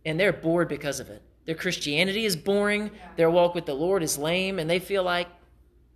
[0.06, 1.21] And they're bored because of it.
[1.45, 2.91] Their Christianity is boring.
[3.15, 5.28] Their walk with the Lord is lame, and they feel like,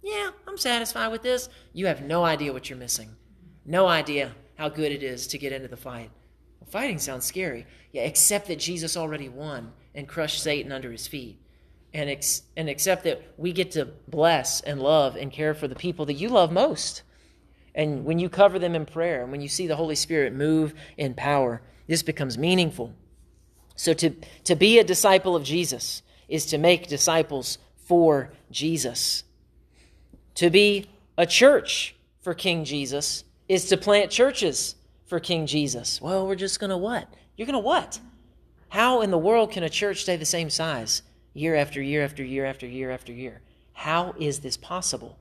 [0.01, 1.49] yeah, I'm satisfied with this.
[1.73, 3.10] You have no idea what you're missing.
[3.65, 6.12] No idea how good it is to get into the fight.
[6.60, 7.65] Well, fighting sounds scary.
[7.91, 11.39] Yeah, except that Jesus already won and crushed Satan under his feet.
[11.93, 15.75] And, ex- and accept that we get to bless and love and care for the
[15.75, 17.04] people that you love most.
[17.73, 20.73] And when you cover them in prayer and when you see the Holy Spirit move
[20.97, 22.93] in power, this becomes meaningful.
[23.75, 24.12] So to,
[24.45, 29.23] to be a disciple of Jesus is to make disciples for Jesus.
[30.36, 36.01] To be a church for King Jesus is to plant churches for King Jesus.
[36.01, 37.08] Well, we're just going to what?
[37.38, 37.99] You're going to what?
[38.69, 41.01] How in the world can a church stay the same size
[41.34, 43.41] year after year after year after year after year?
[43.73, 45.17] How is this possible?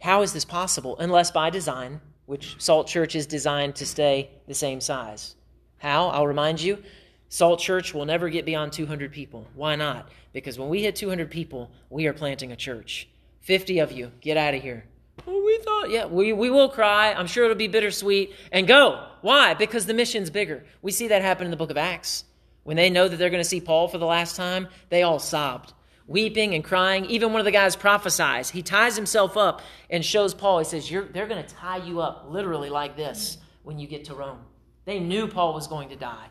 [0.00, 0.98] How is this possible?
[0.98, 5.36] Unless by design, which Salt Church is designed to stay the same size.
[5.78, 6.08] How?
[6.08, 6.82] I'll remind you
[7.28, 9.46] Salt Church will never get beyond 200 people.
[9.54, 10.08] Why not?
[10.32, 13.08] Because when we hit 200 people, we are planting a church.
[13.44, 14.84] 50 of you, get out of here.
[15.26, 17.12] Well, we thought, yeah, we, we will cry.
[17.12, 18.34] I'm sure it'll be bittersweet.
[18.50, 19.06] And go.
[19.20, 19.54] Why?
[19.54, 20.64] Because the mission's bigger.
[20.82, 22.24] We see that happen in the book of Acts.
[22.62, 25.18] When they know that they're going to see Paul for the last time, they all
[25.18, 25.74] sobbed,
[26.06, 27.04] weeping and crying.
[27.04, 28.50] Even one of the guys prophesies.
[28.50, 30.60] He ties himself up and shows Paul.
[30.60, 34.14] He says, They're going to tie you up literally like this when you get to
[34.14, 34.40] Rome.
[34.86, 36.28] They knew Paul was going to die.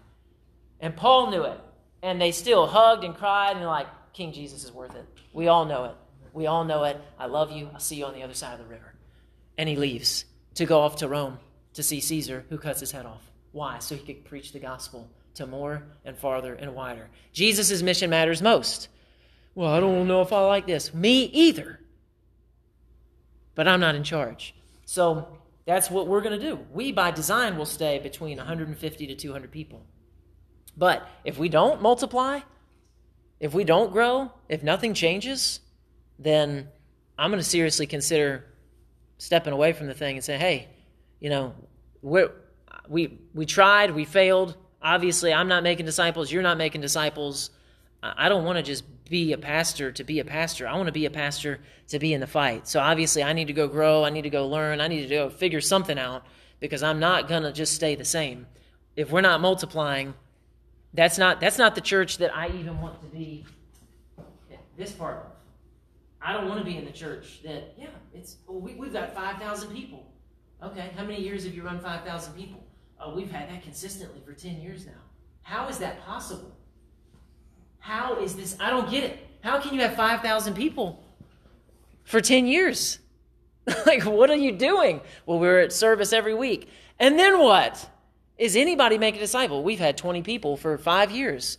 [0.80, 1.60] And Paul knew it.
[2.02, 5.06] And they still hugged and cried and like, King Jesus is worth it.
[5.32, 5.96] We all know it.
[6.34, 7.00] We all know it.
[7.18, 7.70] I love you.
[7.74, 8.96] I'll see you on the other side of the river.
[9.58, 11.40] And he leaves to go off to Rome
[11.74, 13.32] to see Caesar, who cuts his head off.
[13.52, 13.80] Why?
[13.80, 17.10] So he could preach the gospel to more and farther and wider.
[17.32, 18.88] Jesus' mission matters most.
[19.56, 20.94] Well, I don't know if I like this.
[20.94, 21.80] Me either.
[23.56, 24.56] But I'm not in charge.
[24.86, 25.28] So
[25.66, 26.60] that's what we're going to do.
[26.72, 29.86] We, by design, will stay between 150 to 200 people.
[30.76, 32.40] But if we don't multiply,
[33.40, 35.60] if we don't grow, if nothing changes,
[36.24, 36.70] then
[37.18, 38.46] I'm going to seriously consider
[39.18, 40.68] stepping away from the thing and say, hey,
[41.20, 41.54] you know,
[42.02, 44.58] we we tried, we failed.
[44.82, 46.32] Obviously, I'm not making disciples.
[46.32, 47.50] You're not making disciples.
[48.02, 50.68] I don't want to just be a pastor to be a pastor.
[50.68, 52.68] I want to be a pastor to be in the fight.
[52.68, 54.04] So obviously, I need to go grow.
[54.04, 54.82] I need to go learn.
[54.82, 56.26] I need to go figure something out
[56.60, 58.46] because I'm not going to just stay the same.
[58.98, 60.14] If we're not multiplying,
[60.94, 63.46] that's not that's not the church that I even want to be
[64.78, 65.33] this part.
[66.24, 69.14] I don't want to be in the church that, yeah, it's, well, we, we've got
[69.14, 70.06] 5,000 people.
[70.64, 72.64] Okay, how many years have you run 5,000 people?
[73.00, 74.94] Oh, we've had that consistently for 10 years now.
[75.42, 76.56] How is that possible?
[77.80, 78.56] How is this?
[78.62, 79.20] I don't get it.
[79.42, 81.04] How can you have 5,000 people
[82.06, 83.00] for 10 years?
[83.86, 85.02] like, what are you doing?
[85.26, 86.70] Well, we're at service every week.
[87.00, 87.90] And then what?
[88.38, 89.64] Is anybody making a disciple?
[89.64, 91.58] We've had 20 people for five years.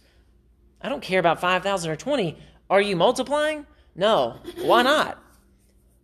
[0.81, 2.39] I don't care about 5,000 or 20.
[2.71, 3.67] Are you multiplying?
[3.95, 4.37] No.
[4.63, 5.19] Why not?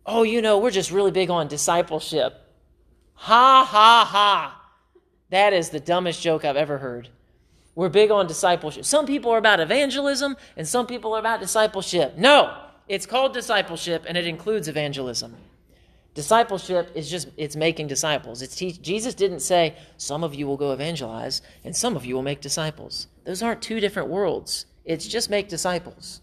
[0.05, 2.33] Oh, you know, we're just really big on discipleship.
[3.13, 4.61] Ha, ha, ha.
[5.29, 7.09] That is the dumbest joke I've ever heard.
[7.75, 8.83] We're big on discipleship.
[8.83, 12.17] Some people are about evangelism and some people are about discipleship.
[12.17, 12.53] No,
[12.87, 15.35] it's called discipleship and it includes evangelism.
[16.13, 18.41] Discipleship is just it's making disciples.
[18.41, 22.15] It's te- Jesus didn't say some of you will go evangelize and some of you
[22.15, 23.07] will make disciples.
[23.23, 24.65] Those aren't two different worlds.
[24.83, 26.19] It's just make disciples.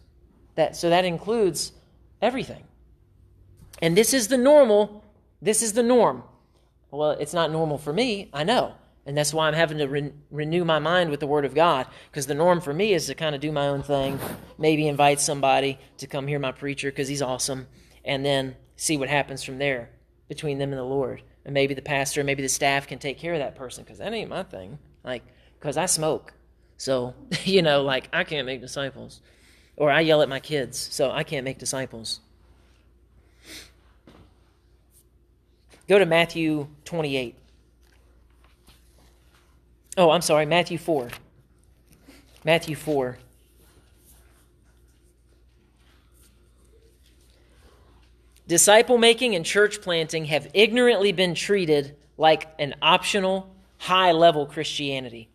[0.59, 1.71] That, so that includes
[2.21, 2.65] everything.
[3.81, 5.05] And this is the normal.
[5.41, 6.25] This is the norm.
[6.91, 8.75] Well, it's not normal for me, I know.
[9.07, 11.87] And that's why I'm having to re- renew my mind with the Word of God,
[12.11, 14.19] because the norm for me is to kind of do my own thing,
[14.59, 17.69] maybe invite somebody to come hear my preacher because he's awesome,
[18.05, 19.91] and then see what happens from there
[20.27, 21.23] between them and the Lord.
[21.45, 24.13] And maybe the pastor, maybe the staff can take care of that person, because that
[24.13, 24.81] ain't my thing.
[25.05, 25.23] Like,
[25.61, 26.33] because I smoke.
[26.79, 29.21] So, you know, like, I can't make disciples.
[29.79, 32.19] Or I yell at my kids, so I can't make disciples.
[35.87, 37.37] Go to Matthew 28.
[39.97, 41.11] Oh, I'm sorry, Matthew 4.
[42.45, 43.19] Matthew 4.
[48.49, 55.29] Disciple making and church planting have ignorantly been treated like an optional, high level Christianity.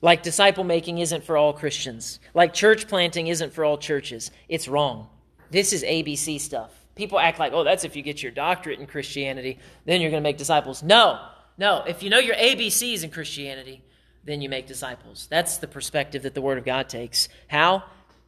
[0.00, 2.20] Like disciple making isn't for all Christians.
[2.34, 4.30] Like church planting isn't for all churches.
[4.48, 5.08] It's wrong.
[5.50, 6.72] This is ABC stuff.
[6.94, 10.22] People act like, oh, that's if you get your doctorate in Christianity, then you're going
[10.22, 10.82] to make disciples.
[10.82, 11.20] No,
[11.56, 11.84] no.
[11.86, 13.82] If you know your ABCs in Christianity,
[14.24, 15.26] then you make disciples.
[15.30, 17.28] That's the perspective that the Word of God takes.
[17.46, 17.84] How?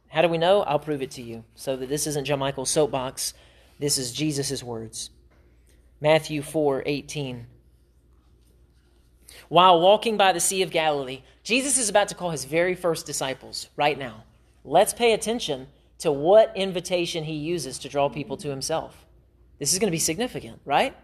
[0.07, 0.61] How do we know?
[0.63, 1.43] I'll prove it to you.
[1.55, 3.33] So that this isn't John Michael's soapbox.
[3.79, 5.09] This is Jesus' words.
[5.99, 7.47] Matthew 4 18.
[9.51, 13.05] While walking by the Sea of Galilee, Jesus is about to call his very first
[13.05, 14.23] disciples right now.
[14.63, 19.05] Let's pay attention to what invitation he uses to draw people to himself.
[19.59, 20.95] This is going to be significant, right?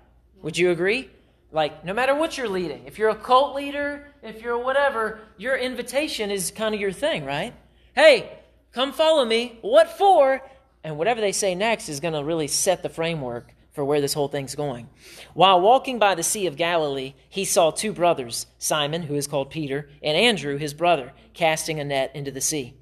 [0.43, 1.09] Would you agree?
[1.51, 5.57] Like, no matter what you're leading, if you're a cult leader, if you're whatever, your
[5.57, 7.53] invitation is kind of your thing, right?
[7.95, 8.31] Hey,
[8.71, 9.59] come follow me.
[9.59, 10.41] What for?
[10.85, 14.15] And whatever they say next is going to really set the framework for where this
[14.15, 14.89] whole thing's going.
[15.35, 19.51] While walking by the Sea of Galilee, he saw two brothers, Simon, who is called
[19.51, 22.73] Peter, and Andrew, his brother, casting a net into the sea.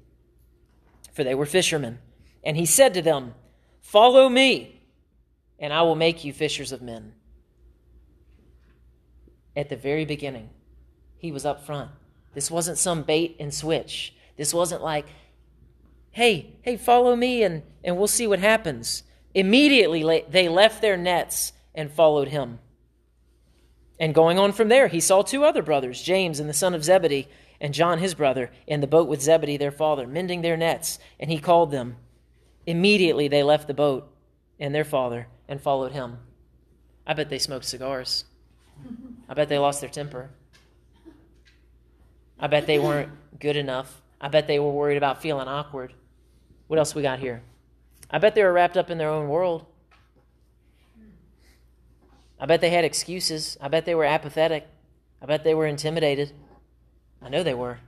[1.12, 1.98] For they were fishermen.
[2.42, 3.34] And he said to them,
[3.82, 4.80] Follow me,
[5.58, 7.12] and I will make you fishers of men.
[9.54, 10.48] At the very beginning,
[11.18, 11.90] he was up front.
[12.32, 14.14] This wasn't some bait and switch.
[14.38, 15.04] This wasn't like,
[16.12, 19.02] hey, hey, follow me and, and we'll see what happens.
[19.36, 22.58] Immediately they left their nets and followed him.
[24.00, 26.82] And going on from there, he saw two other brothers, James and the son of
[26.82, 27.28] Zebedee,
[27.60, 31.30] and John his brother, in the boat with Zebedee their father, mending their nets, and
[31.30, 31.96] he called them.
[32.64, 34.10] Immediately they left the boat
[34.58, 36.16] and their father and followed him.
[37.06, 38.24] I bet they smoked cigars.
[39.28, 40.30] I bet they lost their temper.
[42.40, 44.00] I bet they weren't good enough.
[44.18, 45.92] I bet they were worried about feeling awkward.
[46.68, 47.42] What else we got here?
[48.10, 49.66] I bet they were wrapped up in their own world.
[52.38, 53.56] I bet they had excuses.
[53.60, 54.66] I bet they were apathetic.
[55.22, 56.32] I bet they were intimidated.
[57.22, 57.78] I know they were.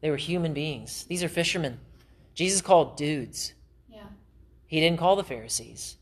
[0.00, 1.04] They were human beings.
[1.04, 1.78] These are fishermen.
[2.34, 3.52] Jesus called dudes.
[3.88, 4.04] Yeah.
[4.66, 5.96] He didn't call the Pharisees.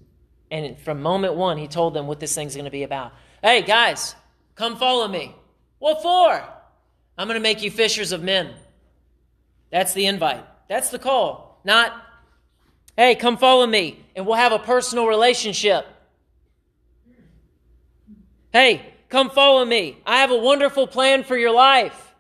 [0.50, 3.12] And from moment one, he told them what this thing's going to be about.
[3.42, 4.14] Hey, guys,
[4.54, 5.34] come follow me.
[5.78, 6.42] What for?
[7.18, 8.54] I'm going to make you fishers of men.
[9.70, 10.44] That's the invite.
[10.68, 11.60] That's the call.
[11.64, 11.92] Not,
[12.98, 15.86] Hey, come follow me and we'll have a personal relationship.
[18.52, 19.98] Hey, come follow me.
[20.04, 22.12] I have a wonderful plan for your life.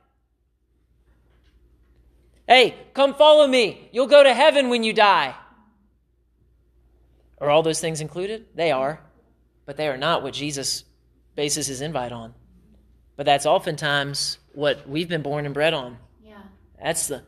[2.46, 3.88] Hey, come follow me.
[3.90, 5.34] You'll go to heaven when you die.
[7.40, 8.46] Are all those things included?
[8.54, 9.00] They are.
[9.66, 10.84] But they are not what Jesus
[11.34, 12.34] bases his invite on.
[13.16, 15.98] But that's oftentimes what we've been born and bred on.
[16.24, 16.38] Yeah.
[16.80, 17.24] That's the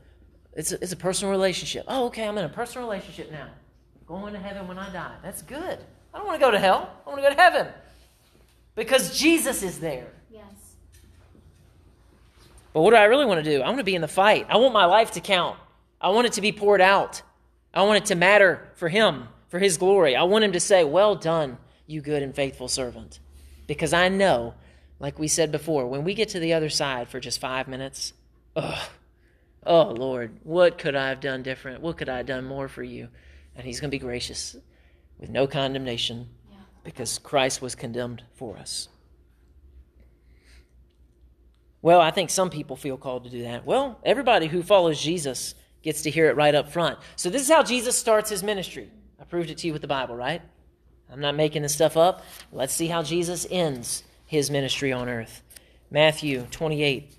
[0.54, 1.84] it's a, it's a personal relationship.
[1.88, 3.48] Oh, okay, I'm in a personal relationship now.
[4.06, 5.14] Going to heaven when I die.
[5.22, 5.78] That's good.
[6.12, 6.90] I don't want to go to hell.
[7.06, 7.68] I want to go to heaven.
[8.74, 10.08] Because Jesus is there.
[10.30, 10.42] Yes.
[12.72, 13.62] But what do I really want to do?
[13.62, 14.46] I want to be in the fight.
[14.48, 15.56] I want my life to count.
[16.00, 17.22] I want it to be poured out.
[17.72, 20.16] I want it to matter for Him, for His glory.
[20.16, 23.20] I want Him to say, Well done, you good and faithful servant.
[23.66, 24.54] Because I know,
[24.98, 28.12] like we said before, when we get to the other side for just five minutes,
[28.56, 28.88] ugh,
[29.66, 31.82] Oh, Lord, what could I have done different?
[31.82, 33.08] What could I have done more for you?
[33.54, 34.56] And He's going to be gracious
[35.18, 36.56] with no condemnation Yeah.
[36.82, 38.88] because Christ was condemned for us.
[41.82, 43.64] Well, I think some people feel called to do that.
[43.64, 46.98] Well, everybody who follows Jesus gets to hear it right up front.
[47.16, 48.90] So, this is how Jesus starts his ministry.
[49.18, 50.42] I proved it to you with the Bible, right?
[51.10, 52.22] I'm not making this stuff up.
[52.52, 55.42] Let's see how Jesus ends his ministry on earth.
[55.90, 57.12] Matthew 28.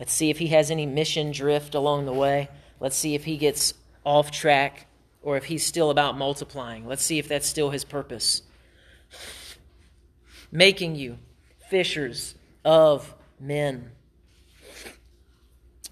[0.00, 2.48] Let's see if he has any mission drift along the way.
[2.80, 4.86] Let's see if he gets off track
[5.20, 6.86] or if he's still about multiplying.
[6.86, 8.40] Let's see if that's still his purpose.
[10.50, 11.18] Making you
[11.68, 12.34] fishers
[12.64, 13.90] of men.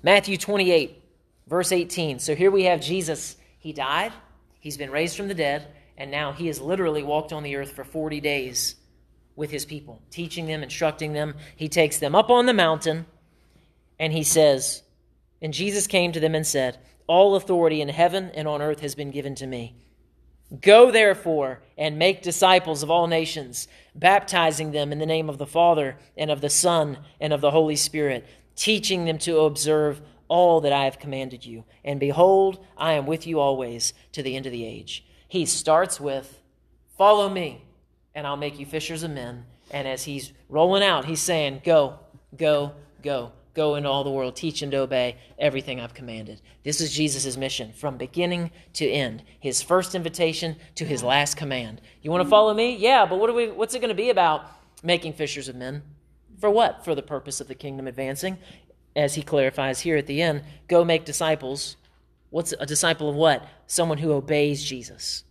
[0.02, 1.02] Matthew 28,
[1.46, 2.18] verse 18.
[2.18, 3.36] So here we have Jesus.
[3.58, 4.14] He died,
[4.58, 5.66] he's been raised from the dead,
[5.98, 8.76] and now he has literally walked on the earth for 40 days
[9.36, 11.34] with his people, teaching them, instructing them.
[11.56, 13.04] He takes them up on the mountain
[13.98, 14.82] and he says,
[15.42, 18.94] And Jesus came to them and said, All authority in heaven and on earth has
[18.94, 19.76] been given to me.
[20.60, 25.46] Go therefore and make disciples of all nations, baptizing them in the name of the
[25.46, 30.60] Father and of the Son and of the Holy Spirit, teaching them to observe all
[30.62, 31.64] that I have commanded you.
[31.84, 35.04] And behold, I am with you always to the end of the age.
[35.26, 36.40] He starts with,
[36.96, 37.64] Follow me,
[38.14, 39.44] and I'll make you fishers of men.
[39.70, 41.98] And as he's rolling out, he's saying, Go,
[42.36, 43.32] go, go.
[43.58, 46.40] Go into all the world, teach and obey everything I've commanded.
[46.62, 49.24] This is Jesus' mission from beginning to end.
[49.40, 51.80] His first invitation to his last command.
[52.00, 52.76] You want to follow me?
[52.76, 54.46] Yeah, but what are we what's it going to be about?
[54.84, 55.82] Making fishers of men.
[56.38, 56.84] For what?
[56.84, 58.38] For the purpose of the kingdom advancing.
[58.94, 61.76] As he clarifies here at the end, go make disciples.
[62.30, 63.44] What's a disciple of what?
[63.66, 65.24] Someone who obeys Jesus.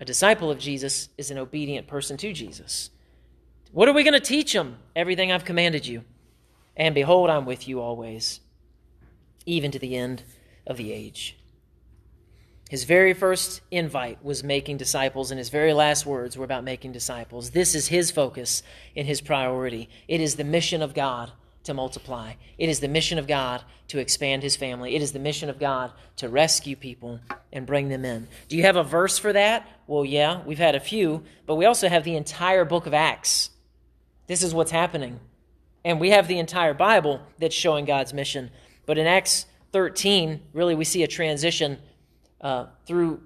[0.00, 2.88] A disciple of Jesus is an obedient person to Jesus.
[3.72, 4.78] What are we going to teach them?
[4.96, 6.02] Everything I've commanded you.
[6.76, 8.40] And behold, I'm with you always,
[9.46, 10.22] even to the end
[10.66, 11.36] of the age.
[12.70, 16.92] His very first invite was making disciples, and his very last words were about making
[16.92, 17.50] disciples.
[17.50, 18.62] This is his focus
[18.96, 19.88] and his priority.
[20.08, 21.30] It is the mission of God
[21.64, 22.34] to multiply.
[22.58, 24.96] It is the mission of God to expand his family.
[24.96, 27.20] It is the mission of God to rescue people
[27.52, 28.28] and bring them in.
[28.48, 29.66] Do you have a verse for that?
[29.86, 33.50] Well, yeah, we've had a few, but we also have the entire book of Acts.
[34.26, 35.20] This is what's happening.
[35.84, 38.50] And we have the entire Bible that's showing God's mission.
[38.86, 41.78] But in Acts 13, really, we see a transition
[42.40, 43.20] uh, through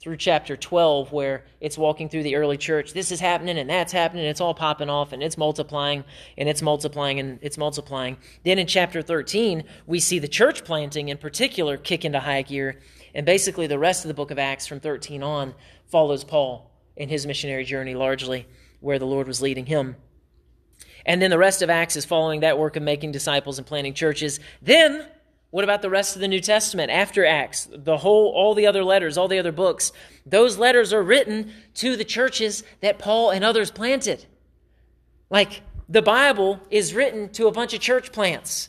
[0.00, 2.94] through chapter 12 where it's walking through the early church.
[2.94, 4.24] This is happening and that's happening.
[4.24, 6.04] And it's all popping off and it's multiplying
[6.38, 8.16] and it's multiplying and it's multiplying.
[8.42, 12.80] Then in chapter 13 we see the church planting in particular kick into high gear.
[13.14, 15.54] And basically the rest of the book of acts from 13 on
[15.86, 18.46] follows paul in his missionary journey largely
[18.78, 19.96] where the lord was leading him
[21.06, 23.94] and then the rest of acts is following that work of making disciples and planting
[23.94, 25.06] churches then
[25.50, 27.68] what about the rest of the New Testament after Acts?
[27.72, 29.92] The whole, all the other letters, all the other books.
[30.24, 34.26] Those letters are written to the churches that Paul and others planted.
[35.28, 38.68] Like the Bible is written to a bunch of church plants.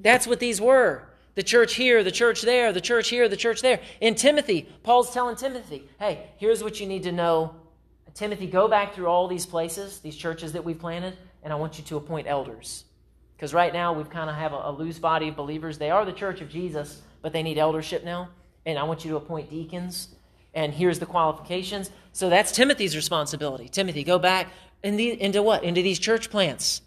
[0.00, 1.06] That's what these were.
[1.34, 3.80] The church here, the church there, the church here, the church there.
[4.00, 7.54] In Timothy, Paul's telling Timothy, hey, here's what you need to know.
[8.14, 11.78] Timothy, go back through all these places, these churches that we've planted, and I want
[11.78, 12.84] you to appoint elders.
[13.36, 15.78] Because right now we've kind of have a, a loose body of believers.
[15.78, 18.28] They are the church of Jesus, but they need eldership now.
[18.66, 20.08] And I want you to appoint deacons.
[20.52, 21.90] And here's the qualifications.
[22.12, 23.68] So that's Timothy's responsibility.
[23.68, 24.48] Timothy, go back
[24.82, 25.64] in the, into what?
[25.64, 26.82] Into these church plants.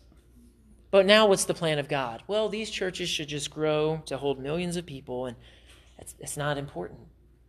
[0.91, 2.21] But now what's the plan of God?
[2.27, 5.35] Well, these churches should just grow to hold millions of people, and
[5.97, 6.99] that's, that's not important.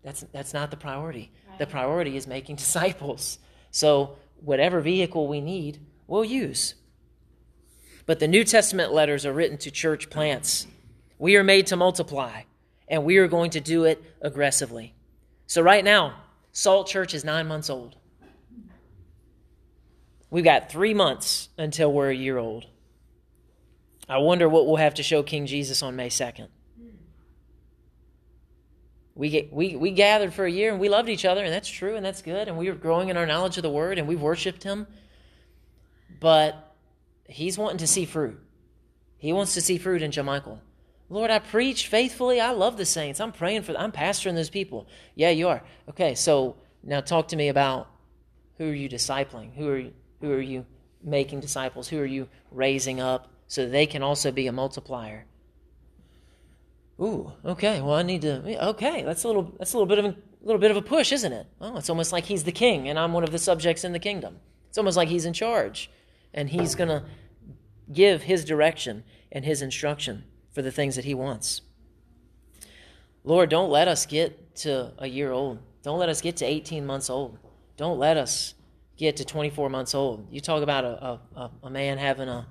[0.03, 1.31] That's, that's not the priority.
[1.51, 1.59] Right.
[1.59, 3.39] The priority is making disciples.
[3.75, 6.77] So whatever vehicle we need, we'll use.
[8.07, 10.69] But the New Testament letters are written to church plants.
[11.19, 12.43] We are made to multiply,
[12.87, 14.95] and we are going to do it aggressively.
[15.49, 16.15] So, right now,
[16.53, 17.97] Salt Church is nine months old.
[20.31, 22.67] We've got three months until we're a year old.
[24.09, 26.47] I wonder what we'll have to show King Jesus on May 2nd.
[29.15, 31.69] We, get, we, we gathered for a year and we loved each other, and that's
[31.69, 34.09] true and that's good, and we were growing in our knowledge of the Word and
[34.09, 34.87] we worshiped Him.
[36.21, 36.75] But
[37.27, 38.41] he's wanting to see fruit.
[39.19, 40.61] He wants to see fruit in John Michael.
[41.09, 42.41] Lord, I preach faithfully.
[42.41, 43.21] I love the saints.
[43.21, 44.87] I'm praying for I'm pastoring those people.
[45.15, 45.63] Yeah, you are.
[45.89, 47.89] Okay, so now talk to me about
[48.59, 49.55] who are you discipling?
[49.55, 50.67] Who are you, who are you
[51.03, 51.89] making disciples?
[51.89, 55.27] Who are you raising up so they can also be a multiplier?
[57.01, 57.81] Ooh, okay.
[57.81, 58.69] Well, I need to.
[58.69, 59.53] Okay, that's a little.
[59.59, 61.47] That's a little bit of a little bit of a push, isn't it?
[61.61, 63.99] Oh, it's almost like he's the king, and I'm one of the subjects in the
[63.99, 64.39] kingdom.
[64.69, 65.91] It's almost like he's in charge
[66.35, 67.05] and He's going to
[67.91, 71.63] give His direction and His instruction for the things that He wants.
[73.23, 75.61] Lord, don't let us get to a year old.
[75.83, 77.39] Don't let us get to 18 months old.
[77.77, 78.55] Don't let us
[78.97, 80.27] get to 24 months old.
[80.31, 82.47] You talk about a, a, a man having a,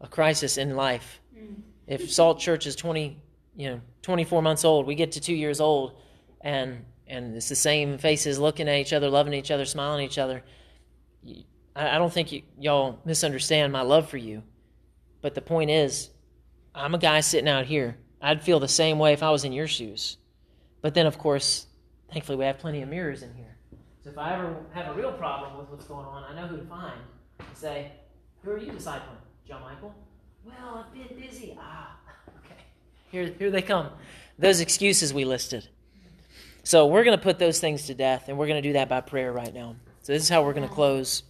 [0.00, 1.20] a crisis in life.
[1.36, 1.56] Mm.
[1.86, 3.18] If Salt Church is 20,
[3.56, 5.98] you know, 24 months old, we get to two years old,
[6.40, 10.10] and and it's the same faces looking at each other, loving each other, smiling at
[10.10, 10.42] each other.
[11.76, 14.42] I, don't think you, y'all misunderstand my love for you.
[15.20, 16.10] But the point is,
[16.74, 17.96] I'm a guy sitting out here.
[18.22, 20.16] I'd feel the same way if I was in your shoes.
[20.80, 21.66] But then, of course,
[22.10, 23.56] thankfully, we have plenty of mirrors in here.
[24.02, 26.56] So if I ever have a real problem with what's going on, I know who
[26.58, 26.98] to find
[27.38, 27.92] and say,
[28.42, 29.20] Who are you discipling?
[29.46, 29.94] John Michael?
[30.44, 31.56] Well, I've been busy.
[31.60, 31.96] Ah.
[33.14, 33.90] Here, here they come.
[34.40, 35.68] Those excuses we listed.
[36.64, 38.88] So we're going to put those things to death, and we're going to do that
[38.88, 39.76] by prayer right now.
[40.02, 41.22] So this is how we're going to close.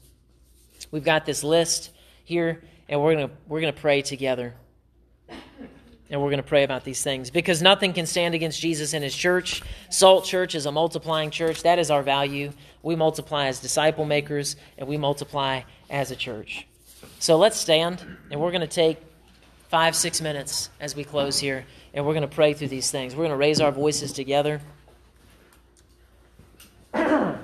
[0.90, 1.90] We've got this list
[2.24, 4.54] here, and we're going to we're going to pray together.
[6.08, 9.04] And we're going to pray about these things because nothing can stand against Jesus and
[9.04, 9.62] his church.
[9.90, 11.64] Salt Church is a multiplying church.
[11.64, 12.52] That is our value.
[12.82, 16.66] We multiply as disciple makers, and we multiply as a church.
[17.18, 19.02] So let's stand, and we're going to take
[19.68, 23.14] five, six minutes as we close here, and we're going to pray through these things.
[23.14, 24.60] We're going to raise our voices together.
[26.94, 27.38] I'm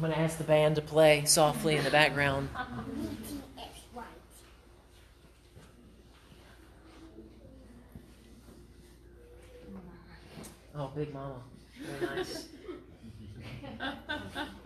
[0.00, 2.48] going to ask the band to play softly in the background.
[10.74, 11.34] Oh, Big Mama.
[12.00, 12.46] Very nice.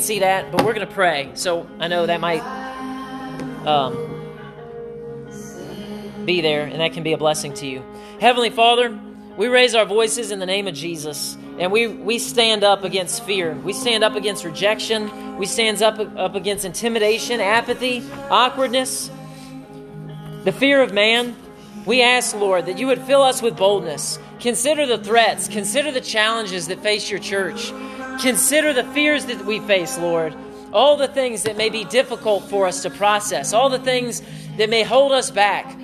[0.00, 1.30] can see that, but we're going to pray.
[1.34, 2.40] So I know that might
[3.66, 3.94] um,
[6.24, 7.84] be there, and that can be a blessing to you.
[8.18, 8.98] Heavenly Father,
[9.36, 13.24] we raise our voices in the name of Jesus, and we, we stand up against
[13.24, 13.52] fear.
[13.52, 15.36] We stand up against rejection.
[15.36, 19.10] We stand up, up against intimidation, apathy, awkwardness,
[20.44, 21.36] the fear of man.
[21.84, 24.18] We ask, Lord, that you would fill us with boldness.
[24.38, 27.70] Consider the threats, consider the challenges that face your church,
[28.20, 30.34] consider the fears that we face, Lord.
[30.72, 34.22] All the things that may be difficult for us to process, all the things
[34.56, 35.76] that may hold us back,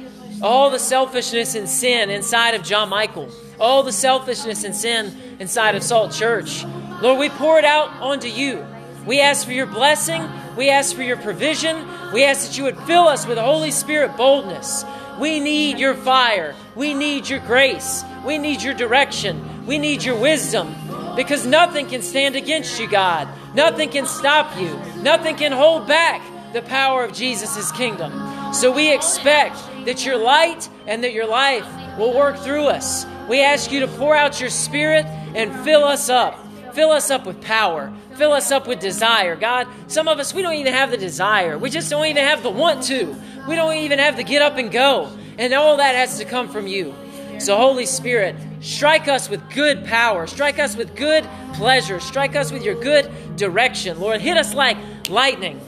[0.43, 3.29] all the selfishness and sin inside of John Michael,
[3.59, 6.65] all the selfishness and sin inside of Salt Church.
[7.03, 8.65] Lord, we pour it out onto you.
[9.07, 10.29] We ask for your blessing.
[10.57, 11.77] We ask for your provision.
[12.13, 14.85] We ask that you would fill us with Holy Spirit boldness.
[15.19, 16.55] We need your fire.
[16.75, 18.05] We need your grace.
[18.25, 19.67] We need your direction.
[19.67, 20.75] We need your wisdom.
[21.17, 23.29] Because nothing can stand against you, God.
[23.55, 24.79] Nothing can stop you.
[25.03, 28.13] Nothing can hold back the power of Jesus' kingdom.
[28.55, 29.57] So we expect
[29.87, 31.67] that your light and that your life
[31.99, 33.07] will work through us.
[33.29, 36.39] We ask you to pour out your spirit and fill us up.
[36.75, 37.93] Fill us up with power.
[38.17, 39.37] Fill us up with desire.
[39.37, 41.59] God, some of us, we don't even have the desire.
[41.59, 43.17] We just don't even have the want to.
[43.49, 45.11] We don't even have to get up and go.
[45.39, 46.95] And all that has to come from you.
[47.39, 48.37] So, Holy Spirit,
[48.67, 50.27] strike us with good power.
[50.27, 52.01] Strike us with good pleasure.
[52.01, 54.01] Strike us with your good direction.
[54.01, 54.77] Lord, hit us like
[55.09, 55.61] lightning.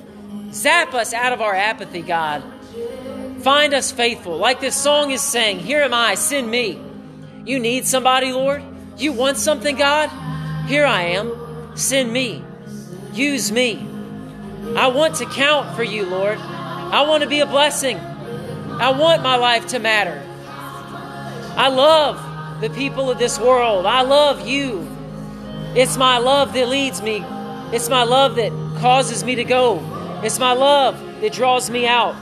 [0.52, 2.42] Zap us out of our apathy, God.
[3.42, 4.36] Find us faithful.
[4.36, 6.80] Like this song is saying, Here am I, send me.
[7.44, 8.62] You need somebody, Lord?
[8.96, 10.10] You want something, God?
[10.66, 11.76] Here I am.
[11.76, 12.42] Send me.
[13.12, 13.86] Use me.
[14.76, 16.38] I want to count for you, Lord.
[16.38, 17.96] I want to be a blessing.
[17.98, 20.22] I want my life to matter.
[21.56, 22.27] I love
[22.60, 23.86] the people of this world.
[23.86, 24.86] I love you.
[25.76, 27.24] It's my love that leads me.
[27.72, 28.50] It's my love that
[28.80, 29.80] causes me to go.
[30.24, 32.16] It's my love that draws me out.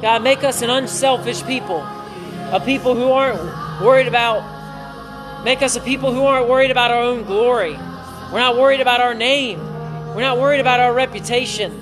[0.00, 3.40] God, make us an unselfish people, a people who aren't
[3.82, 7.72] worried about, make us a people who aren't worried about our own glory.
[7.72, 9.58] We're not worried about our name.
[10.14, 11.72] We're not worried about our reputation.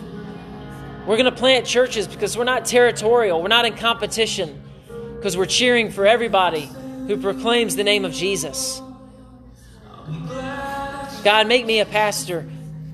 [1.06, 3.42] We're going to plant churches because we're not territorial.
[3.42, 4.62] We're not in competition
[5.16, 6.70] because we're cheering for everybody
[7.06, 8.80] who proclaims the name of Jesus.
[11.24, 12.46] God, make me a pastor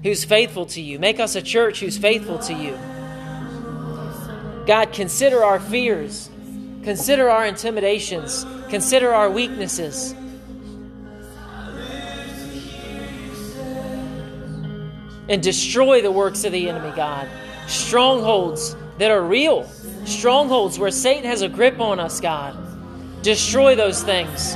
[0.03, 0.99] who's faithful to you.
[0.99, 2.79] Make us a church who's faithful to you.
[4.67, 6.31] God, consider our fears,
[6.83, 10.15] consider our intimidations, consider our weaknesses.
[15.29, 17.29] And destroy the works of the enemy, God.
[17.67, 19.65] Strongholds that are real,
[20.05, 22.57] strongholds where Satan has a grip on us, God.
[23.23, 24.55] Destroy those things.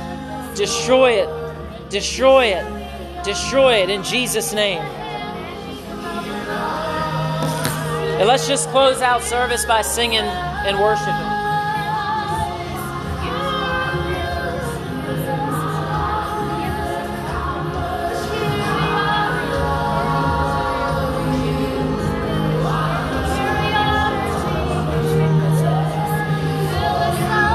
[0.57, 1.89] Destroy it.
[1.89, 3.23] Destroy it.
[3.23, 4.81] Destroy it in Jesus' name.
[8.19, 11.36] And let's just close out service by singing and worshiping.